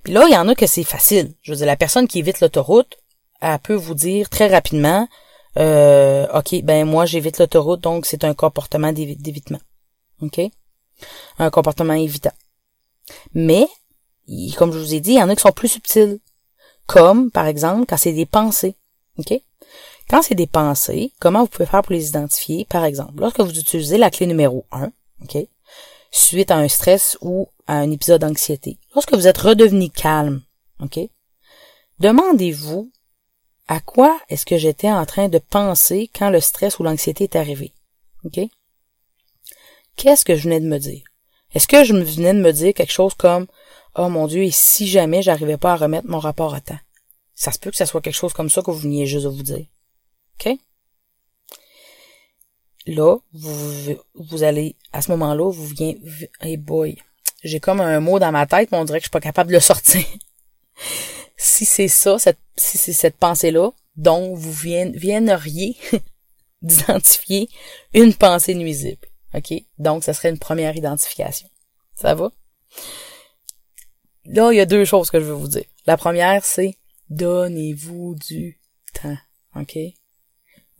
Puis 0.02 0.12
là, 0.12 0.24
il 0.28 0.32
y 0.32 0.36
en 0.36 0.48
a 0.48 0.54
que 0.54 0.66
c'est 0.66 0.84
facile. 0.84 1.34
Je 1.42 1.52
veux 1.52 1.56
dire, 1.58 1.66
la 1.66 1.76
personne 1.76 2.08
qui 2.08 2.18
évite 2.18 2.40
l'autoroute, 2.40 2.96
elle 3.40 3.58
peut 3.58 3.74
vous 3.74 3.94
dire 3.94 4.28
très 4.28 4.48
rapidement, 4.48 5.08
euh, 5.58 6.26
OK, 6.34 6.62
ben 6.62 6.84
moi 6.84 7.06
j'évite 7.06 7.38
l'autoroute, 7.38 7.80
donc 7.80 8.06
c'est 8.06 8.24
un 8.24 8.34
comportement 8.34 8.92
d'évitement. 8.92 9.60
OK? 10.22 10.40
Un 11.38 11.50
comportement 11.50 11.94
évitant. 11.94 12.32
Mais, 13.34 13.66
comme 14.56 14.72
je 14.72 14.78
vous 14.78 14.94
ai 14.94 15.00
dit, 15.00 15.12
il 15.12 15.18
y 15.18 15.22
en 15.22 15.28
a 15.28 15.36
qui 15.36 15.42
sont 15.42 15.52
plus 15.52 15.68
subtils. 15.68 16.18
Comme, 16.86 17.30
par 17.30 17.46
exemple, 17.46 17.86
quand 17.86 17.96
c'est 17.96 18.12
des 18.12 18.26
pensées. 18.26 18.76
OK? 19.18 19.40
Quand 20.08 20.22
c'est 20.22 20.34
des 20.34 20.46
pensées, 20.46 21.12
comment 21.18 21.40
vous 21.40 21.48
pouvez 21.48 21.66
faire 21.66 21.82
pour 21.82 21.92
les 21.92 22.08
identifier? 22.08 22.64
Par 22.66 22.84
exemple, 22.84 23.18
lorsque 23.18 23.40
vous 23.40 23.58
utilisez 23.58 23.98
la 23.98 24.10
clé 24.10 24.26
numéro 24.26 24.64
1, 24.70 24.92
OK? 25.22 25.36
Suite 26.18 26.50
à 26.50 26.56
un 26.56 26.66
stress 26.66 27.18
ou 27.20 27.50
à 27.66 27.74
un 27.74 27.90
épisode 27.90 28.22
d'anxiété. 28.22 28.78
Lorsque 28.94 29.12
vous 29.12 29.26
êtes 29.26 29.36
redevenu 29.36 29.90
calme, 29.90 30.42
OK? 30.80 30.98
Demandez-vous 31.98 32.90
à 33.68 33.80
quoi 33.80 34.18
est-ce 34.30 34.46
que 34.46 34.56
j'étais 34.56 34.90
en 34.90 35.04
train 35.04 35.28
de 35.28 35.38
penser 35.38 36.10
quand 36.18 36.30
le 36.30 36.40
stress 36.40 36.78
ou 36.78 36.84
l'anxiété 36.84 37.24
est 37.24 37.36
arrivé? 37.36 37.74
OK? 38.24 38.40
Qu'est-ce 39.96 40.24
que 40.24 40.36
je 40.36 40.44
venais 40.44 40.60
de 40.60 40.66
me 40.66 40.78
dire? 40.78 41.04
Est-ce 41.52 41.68
que 41.68 41.84
je 41.84 41.92
venais 41.92 42.32
de 42.32 42.40
me 42.40 42.52
dire 42.52 42.72
quelque 42.72 42.94
chose 42.94 43.12
comme 43.12 43.46
Oh 43.94 44.08
mon 44.08 44.26
Dieu, 44.26 44.42
et 44.42 44.50
si 44.50 44.88
jamais 44.88 45.20
j'arrivais 45.20 45.58
pas 45.58 45.74
à 45.74 45.76
remettre 45.76 46.08
mon 46.08 46.18
rapport 46.18 46.54
à 46.54 46.62
temps? 46.62 46.80
Ça 47.34 47.52
se 47.52 47.58
peut 47.58 47.70
que 47.70 47.76
ça 47.76 47.84
soit 47.84 48.00
quelque 48.00 48.14
chose 48.14 48.32
comme 48.32 48.48
ça 48.48 48.62
que 48.62 48.70
vous 48.70 48.78
veniez 48.78 49.04
juste 49.04 49.24
de 49.24 49.30
vous 49.30 49.42
dire. 49.42 49.66
OK? 50.40 50.58
Là, 52.86 53.16
vous, 53.32 53.96
vous 54.14 54.42
allez, 54.42 54.76
à 54.92 55.02
ce 55.02 55.10
moment-là, 55.12 55.50
vous 55.50 55.66
venez, 55.66 55.98
hey 56.40 56.56
boy, 56.56 56.96
j'ai 57.42 57.60
comme 57.60 57.80
un 57.80 58.00
mot 58.00 58.18
dans 58.18 58.32
ma 58.32 58.46
tête, 58.46 58.70
mais 58.70 58.78
on 58.78 58.84
dirait 58.84 58.98
que 58.98 59.04
je 59.04 59.08
suis 59.08 59.10
pas 59.10 59.20
capable 59.20 59.50
de 59.50 59.56
le 59.56 59.60
sortir. 59.60 60.04
si 61.36 61.64
c'est 61.64 61.88
ça, 61.88 62.18
cette, 62.18 62.38
si 62.56 62.78
c'est 62.78 62.92
cette 62.92 63.16
pensée-là, 63.16 63.70
dont 63.96 64.34
vous 64.34 64.52
vienneriez 64.52 65.76
d'identifier 66.62 67.48
une 67.94 68.14
pensée 68.14 68.54
nuisible. 68.54 69.06
OK? 69.34 69.52
Donc, 69.78 70.04
ça 70.04 70.14
serait 70.14 70.30
une 70.30 70.38
première 70.38 70.76
identification. 70.76 71.48
Ça 71.94 72.14
va? 72.14 72.30
Là, 74.26 74.52
il 74.52 74.56
y 74.56 74.60
a 74.60 74.66
deux 74.66 74.84
choses 74.84 75.10
que 75.10 75.20
je 75.20 75.24
veux 75.24 75.34
vous 75.34 75.48
dire. 75.48 75.64
La 75.86 75.96
première, 75.96 76.44
c'est 76.44 76.76
donnez-vous 77.10 78.16
du 78.16 78.60
temps. 78.92 79.16
OK? 79.54 79.78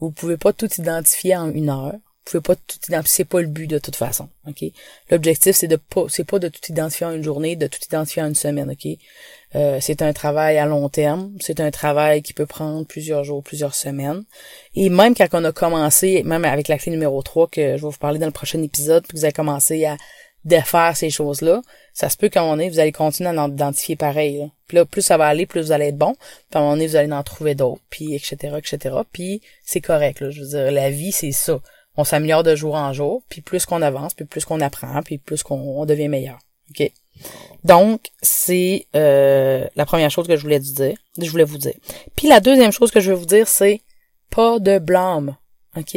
Vous 0.01 0.11
pouvez 0.11 0.37
pas 0.37 0.53
tout 0.53 0.69
identifier 0.79 1.37
en 1.37 1.51
une 1.51 1.71
heure. 1.71 1.93
Vous 1.93 2.33
pouvez 2.33 2.43
pas 2.43 2.57
tout 2.57 2.79
identifier. 2.89 3.17
C'est 3.17 3.25
pas 3.25 3.41
le 3.41 3.47
but 3.47 3.67
de 3.69 3.79
toute 3.79 3.97
façon. 3.97 4.29
OK? 4.49 4.65
L'objectif, 5.11 5.55
c'est 5.55 5.69
de 5.69 5.77
pas, 5.77 6.07
c'est 6.09 6.25
pas 6.25 6.39
de 6.39 6.49
tout 6.49 6.61
identifier 6.69 7.07
en 7.07 7.13
une 7.13 7.23
journée, 7.23 7.55
de 7.55 7.67
tout 7.69 7.79
identifier 7.85 8.23
en 8.23 8.27
une 8.27 8.35
semaine. 8.35 8.71
OK? 8.71 8.99
Euh, 9.55 9.79
c'est 9.81 10.03
un 10.03 10.13
travail 10.13 10.59
à 10.59 10.67
long 10.67 10.89
terme. 10.89 11.33
C'est 11.41 11.61
un 11.61 11.71
travail 11.71 12.23
qui 12.23 12.33
peut 12.33 12.47
prendre 12.47 12.85
plusieurs 12.85 13.23
jours, 13.25 13.43
plusieurs 13.43 13.75
semaines. 13.75 14.25
Et 14.75 14.89
même 14.89 15.15
quand 15.15 15.29
on 15.33 15.45
a 15.45 15.53
commencé, 15.53 16.23
même 16.25 16.45
avec 16.45 16.69
la 16.69 16.79
clé 16.79 16.91
numéro 16.91 17.23
3 17.23 17.49
que 17.49 17.77
je 17.77 17.83
vais 17.83 17.91
vous 17.91 17.93
parler 17.93 18.19
dans 18.19 18.27
le 18.27 18.33
prochain 18.33 18.63
épisode, 18.63 19.07
puis 19.07 19.17
vous 19.17 19.25
avez 19.25 19.33
commencé 19.33 19.85
à 19.85 19.97
défaire 20.47 20.97
ces 20.97 21.11
choses-là, 21.11 21.61
ça 21.93 22.09
se 22.09 22.17
peut 22.17 22.29
qu'à 22.29 22.41
un 22.41 22.45
moment 22.45 22.57
donné, 22.57 22.71
vous 22.71 22.79
allez 22.79 22.93
continuer 22.93 23.31
à 23.31 23.43
en 23.43 23.51
identifier 23.51 23.97
pareil. 23.97 24.39
Là. 24.39 24.47
Puis 24.67 24.77
là, 24.77 24.85
plus 24.85 25.03
ça 25.03 25.17
va 25.17 25.27
aller, 25.27 25.45
plus 25.45 25.61
vous 25.61 25.73
allez 25.73 25.87
être 25.87 25.99
bon. 25.99 26.15
Puis 26.15 26.55
à 26.55 26.59
un 26.59 26.61
moment 26.63 26.75
donné, 26.75 26.87
vous 26.87 26.97
allez 26.97 27.13
en 27.13 27.23
trouver 27.23 27.55
d'autres, 27.55 27.83
puis 27.91 28.15
etc., 28.15 28.57
etc. 28.57 28.97
Puis 29.13 29.43
c'est 29.65 29.81
correct. 29.81 30.21
Là. 30.21 30.31
Je 30.31 30.41
veux 30.41 30.49
dire, 30.49 30.71
la 30.71 30.91
vie, 30.91 31.13
c'est 31.13 31.33
ça. 31.33 31.61
On 31.97 32.05
s'améliore 32.05 32.43
de 32.43 32.55
jour 32.55 32.75
en 32.75 32.93
jour, 32.93 33.23
puis 33.29 33.41
plus 33.41 33.67
qu'on 33.67 33.83
avance, 33.83 34.15
puis 34.15 34.25
plus 34.25 34.45
qu'on 34.45 34.61
apprend, 34.61 35.03
puis 35.03 35.19
plus 35.19 35.43
qu'on 35.43 35.85
devient 35.85 36.09
meilleur. 36.09 36.39
OK? 36.71 36.91
Donc, 37.65 38.11
c'est 38.23 38.87
euh, 38.95 39.67
la 39.75 39.87
première 39.87 40.11
chose 40.11 40.29
que 40.29 40.37
je 40.37 40.43
voulais 40.43 40.61
dire. 40.61 40.97
Je 41.19 41.31
voulais 41.31 41.45
vous 41.45 41.59
dire. 41.59 41.75
Puis 42.15 42.29
la 42.29 42.41
deuxième 42.41 42.73
chose 42.73 42.91
que 42.91 43.01
je 43.01 43.11
veux 43.11 43.17
vous 43.17 43.27
dire, 43.27 43.49
c'est 43.49 43.81
pas 44.31 44.59
de 44.59 44.79
blâme. 44.79 45.37
OK? 45.77 45.97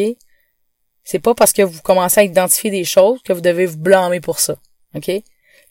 C'est 1.09 1.17
pas 1.17 1.33
parce 1.33 1.53
que 1.53 1.63
vous 1.63 1.81
commencez 1.81 2.19
à 2.19 2.23
identifier 2.23 2.69
des 2.69 2.83
choses 2.83 3.19
que 3.23 3.33
vous 3.33 3.41
devez 3.41 3.65
vous 3.65 3.79
blâmer 3.79 4.19
pour 4.19 4.39
ça. 4.39 4.57
OK? 4.93 5.09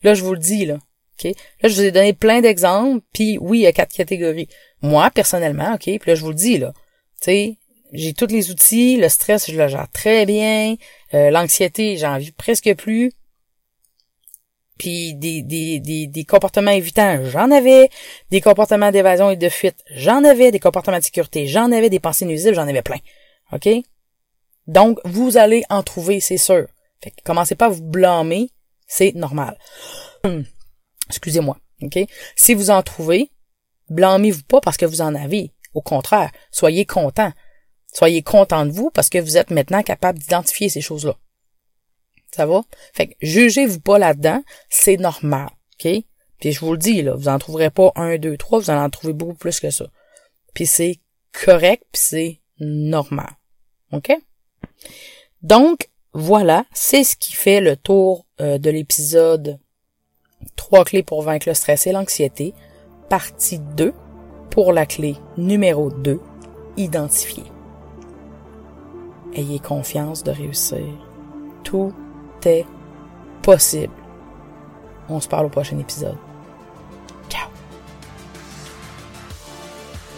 Là, 0.03 0.13
je 0.13 0.21
vous 0.21 0.33
le 0.33 0.39
dis, 0.39 0.65
là. 0.65 0.79
OK? 1.17 1.33
Là, 1.61 1.69
je 1.69 1.75
vous 1.75 1.83
ai 1.83 1.91
donné 1.91 2.11
plein 2.11 2.41
d'exemples, 2.41 3.05
puis 3.13 3.37
oui, 3.39 3.59
il 3.59 3.61
y 3.61 3.67
a 3.67 3.71
quatre 3.71 3.95
catégories. 3.95 4.49
Moi, 4.81 5.09
personnellement, 5.11 5.75
OK, 5.75 5.83
puis 5.83 6.01
là, 6.05 6.15
je 6.15 6.21
vous 6.23 6.31
le 6.31 6.35
dis, 6.35 6.57
là. 6.57 6.73
Tu 7.21 7.55
j'ai 7.93 8.13
tous 8.13 8.27
les 8.27 8.51
outils, 8.51 8.97
le 8.97 9.07
stress, 9.07 9.49
je 9.49 9.57
le 9.57 9.69
gère 9.69 9.87
très 9.93 10.25
bien, 10.25 10.75
euh, 11.13 11.29
l'anxiété, 11.29 11.95
j'en 11.95 12.17
vis 12.17 12.33
presque 12.33 12.75
plus. 12.75 13.13
Puis 14.77 15.13
des, 15.13 15.41
des, 15.41 15.79
des, 15.79 16.07
des 16.07 16.25
comportements 16.25 16.71
évitants, 16.71 17.23
j'en 17.23 17.49
avais. 17.49 17.89
Des 18.29 18.41
comportements 18.41 18.91
d'évasion 18.91 19.29
et 19.29 19.37
de 19.37 19.47
fuite, 19.47 19.85
j'en 19.95 20.25
avais. 20.25 20.51
Des 20.51 20.59
comportements 20.59 20.99
de 20.99 21.03
sécurité, 21.03 21.47
j'en 21.47 21.71
avais. 21.71 21.89
Des 21.89 22.01
pensées 22.01 22.25
nuisibles, 22.25 22.55
j'en 22.55 22.67
avais 22.67 22.81
plein. 22.81 22.99
OK? 23.53 23.69
Donc, 24.69 24.99
vous 25.03 25.35
allez 25.35 25.63
en 25.71 25.81
trouver, 25.81 26.19
c'est 26.19 26.37
sûr. 26.37 26.67
Fait 27.03 27.09
que 27.09 27.15
commencez 27.25 27.55
pas 27.55 27.65
à 27.65 27.69
vous 27.69 27.81
blâmer, 27.81 28.51
c'est 28.85 29.13
normal. 29.13 29.57
Excusez-moi. 31.09 31.57
OK? 31.81 31.97
Si 32.35 32.53
vous 32.53 32.69
en 32.69 32.83
trouvez, 32.83 33.31
blâmez-vous 33.89 34.43
pas 34.43 34.61
parce 34.61 34.77
que 34.77 34.85
vous 34.85 35.01
en 35.01 35.15
avez. 35.15 35.53
Au 35.73 35.81
contraire, 35.81 36.31
soyez 36.51 36.85
content. 36.85 37.33
Soyez 37.93 38.21
content 38.21 38.67
de 38.67 38.71
vous 38.71 38.91
parce 38.91 39.09
que 39.09 39.17
vous 39.17 39.37
êtes 39.37 39.49
maintenant 39.49 39.81
capable 39.81 40.19
d'identifier 40.19 40.69
ces 40.69 40.81
choses-là. 40.81 41.17
Ça 42.29 42.45
va? 42.45 42.61
Fait 42.93 43.07
que 43.07 43.13
jugez-vous 43.23 43.79
pas 43.79 43.97
là-dedans, 43.97 44.43
c'est 44.69 44.97
normal. 44.97 45.49
OK? 45.79 45.91
Puis 46.39 46.51
je 46.51 46.59
vous 46.59 46.73
le 46.73 46.77
dis, 46.77 47.01
là, 47.01 47.15
vous 47.15 47.27
en 47.27 47.39
trouverez 47.39 47.71
pas 47.71 47.91
un, 47.95 48.19
deux, 48.19 48.37
trois, 48.37 48.59
vous 48.59 48.69
en 48.69 48.83
en 48.83 48.89
trouvez 48.91 49.13
beaucoup 49.13 49.33
plus 49.33 49.59
que 49.59 49.71
ça. 49.71 49.87
Puis 50.53 50.67
c'est 50.67 50.99
correct, 51.31 51.85
puis 51.91 52.01
c'est 52.05 52.41
normal. 52.59 53.31
OK? 53.91 54.11
Donc, 55.41 55.89
voilà, 56.13 56.65
c'est 56.73 57.03
ce 57.03 57.15
qui 57.15 57.33
fait 57.33 57.61
le 57.61 57.75
tour 57.75 58.25
euh, 58.41 58.57
de 58.57 58.69
l'épisode 58.69 59.59
Trois 60.55 60.85
clés 60.85 61.03
pour 61.03 61.21
vaincre 61.21 61.47
le 61.47 61.53
stress 61.53 61.87
et 61.87 61.91
l'anxiété, 61.91 62.53
partie 63.09 63.59
2, 63.59 63.93
pour 64.49 64.73
la 64.73 64.85
clé 64.85 65.15
numéro 65.37 65.89
2, 65.89 66.19
identifier. 66.77 67.43
Ayez 69.33 69.59
confiance 69.59 70.23
de 70.23 70.31
réussir. 70.31 70.85
Tout 71.63 71.93
est 72.45 72.65
possible. 73.41 73.93
On 75.07 75.19
se 75.19 75.27
parle 75.27 75.47
au 75.47 75.49
prochain 75.49 75.77
épisode. 75.77 76.17
Ciao. 77.29 77.49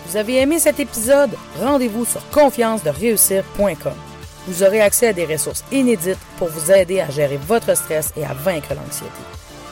Vous 0.06 0.18
avez 0.18 0.38
aimé 0.40 0.60
cet 0.60 0.80
épisode? 0.80 1.32
Rendez-vous 1.60 2.06
sur 2.06 2.28
confiance-de-réussir.com. 2.30 4.11
Vous 4.48 4.64
aurez 4.64 4.82
accès 4.82 5.08
à 5.08 5.14
des 5.14 5.26
ressources 5.26 5.64
inédites 5.72 6.18
pour 6.38 6.48
vous 6.48 6.72
aider 6.72 7.00
à 7.00 7.10
gérer 7.10 7.38
votre 7.38 7.76
stress 7.76 8.12
et 8.18 8.26
à 8.26 8.34
vaincre 8.34 8.74
l'anxiété. 8.74 9.12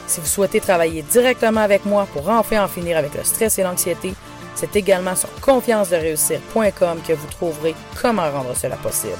Si 0.06 0.20
vous 0.20 0.26
souhaitez 0.26 0.60
travailler 0.60 1.02
directement 1.02 1.60
avec 1.60 1.84
moi 1.84 2.06
pour 2.12 2.28
enfin 2.28 2.64
en 2.64 2.68
finir 2.68 2.96
avec 2.96 3.14
le 3.14 3.24
stress 3.24 3.58
et 3.58 3.62
l'anxiété, 3.62 4.14
c'est 4.54 4.74
également 4.76 5.16
sur 5.16 5.28
confiance-de-réussir.com 5.40 7.00
que 7.06 7.12
vous 7.12 7.26
trouverez 7.28 7.74
comment 8.00 8.30
rendre 8.30 8.54
cela 8.56 8.76
possible. 8.76 9.18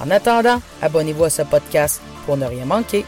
En 0.00 0.10
attendant, 0.10 0.60
abonnez-vous 0.82 1.24
à 1.24 1.30
ce 1.30 1.42
podcast 1.42 2.00
pour 2.26 2.36
ne 2.36 2.46
rien 2.46 2.64
manquer 2.64 3.04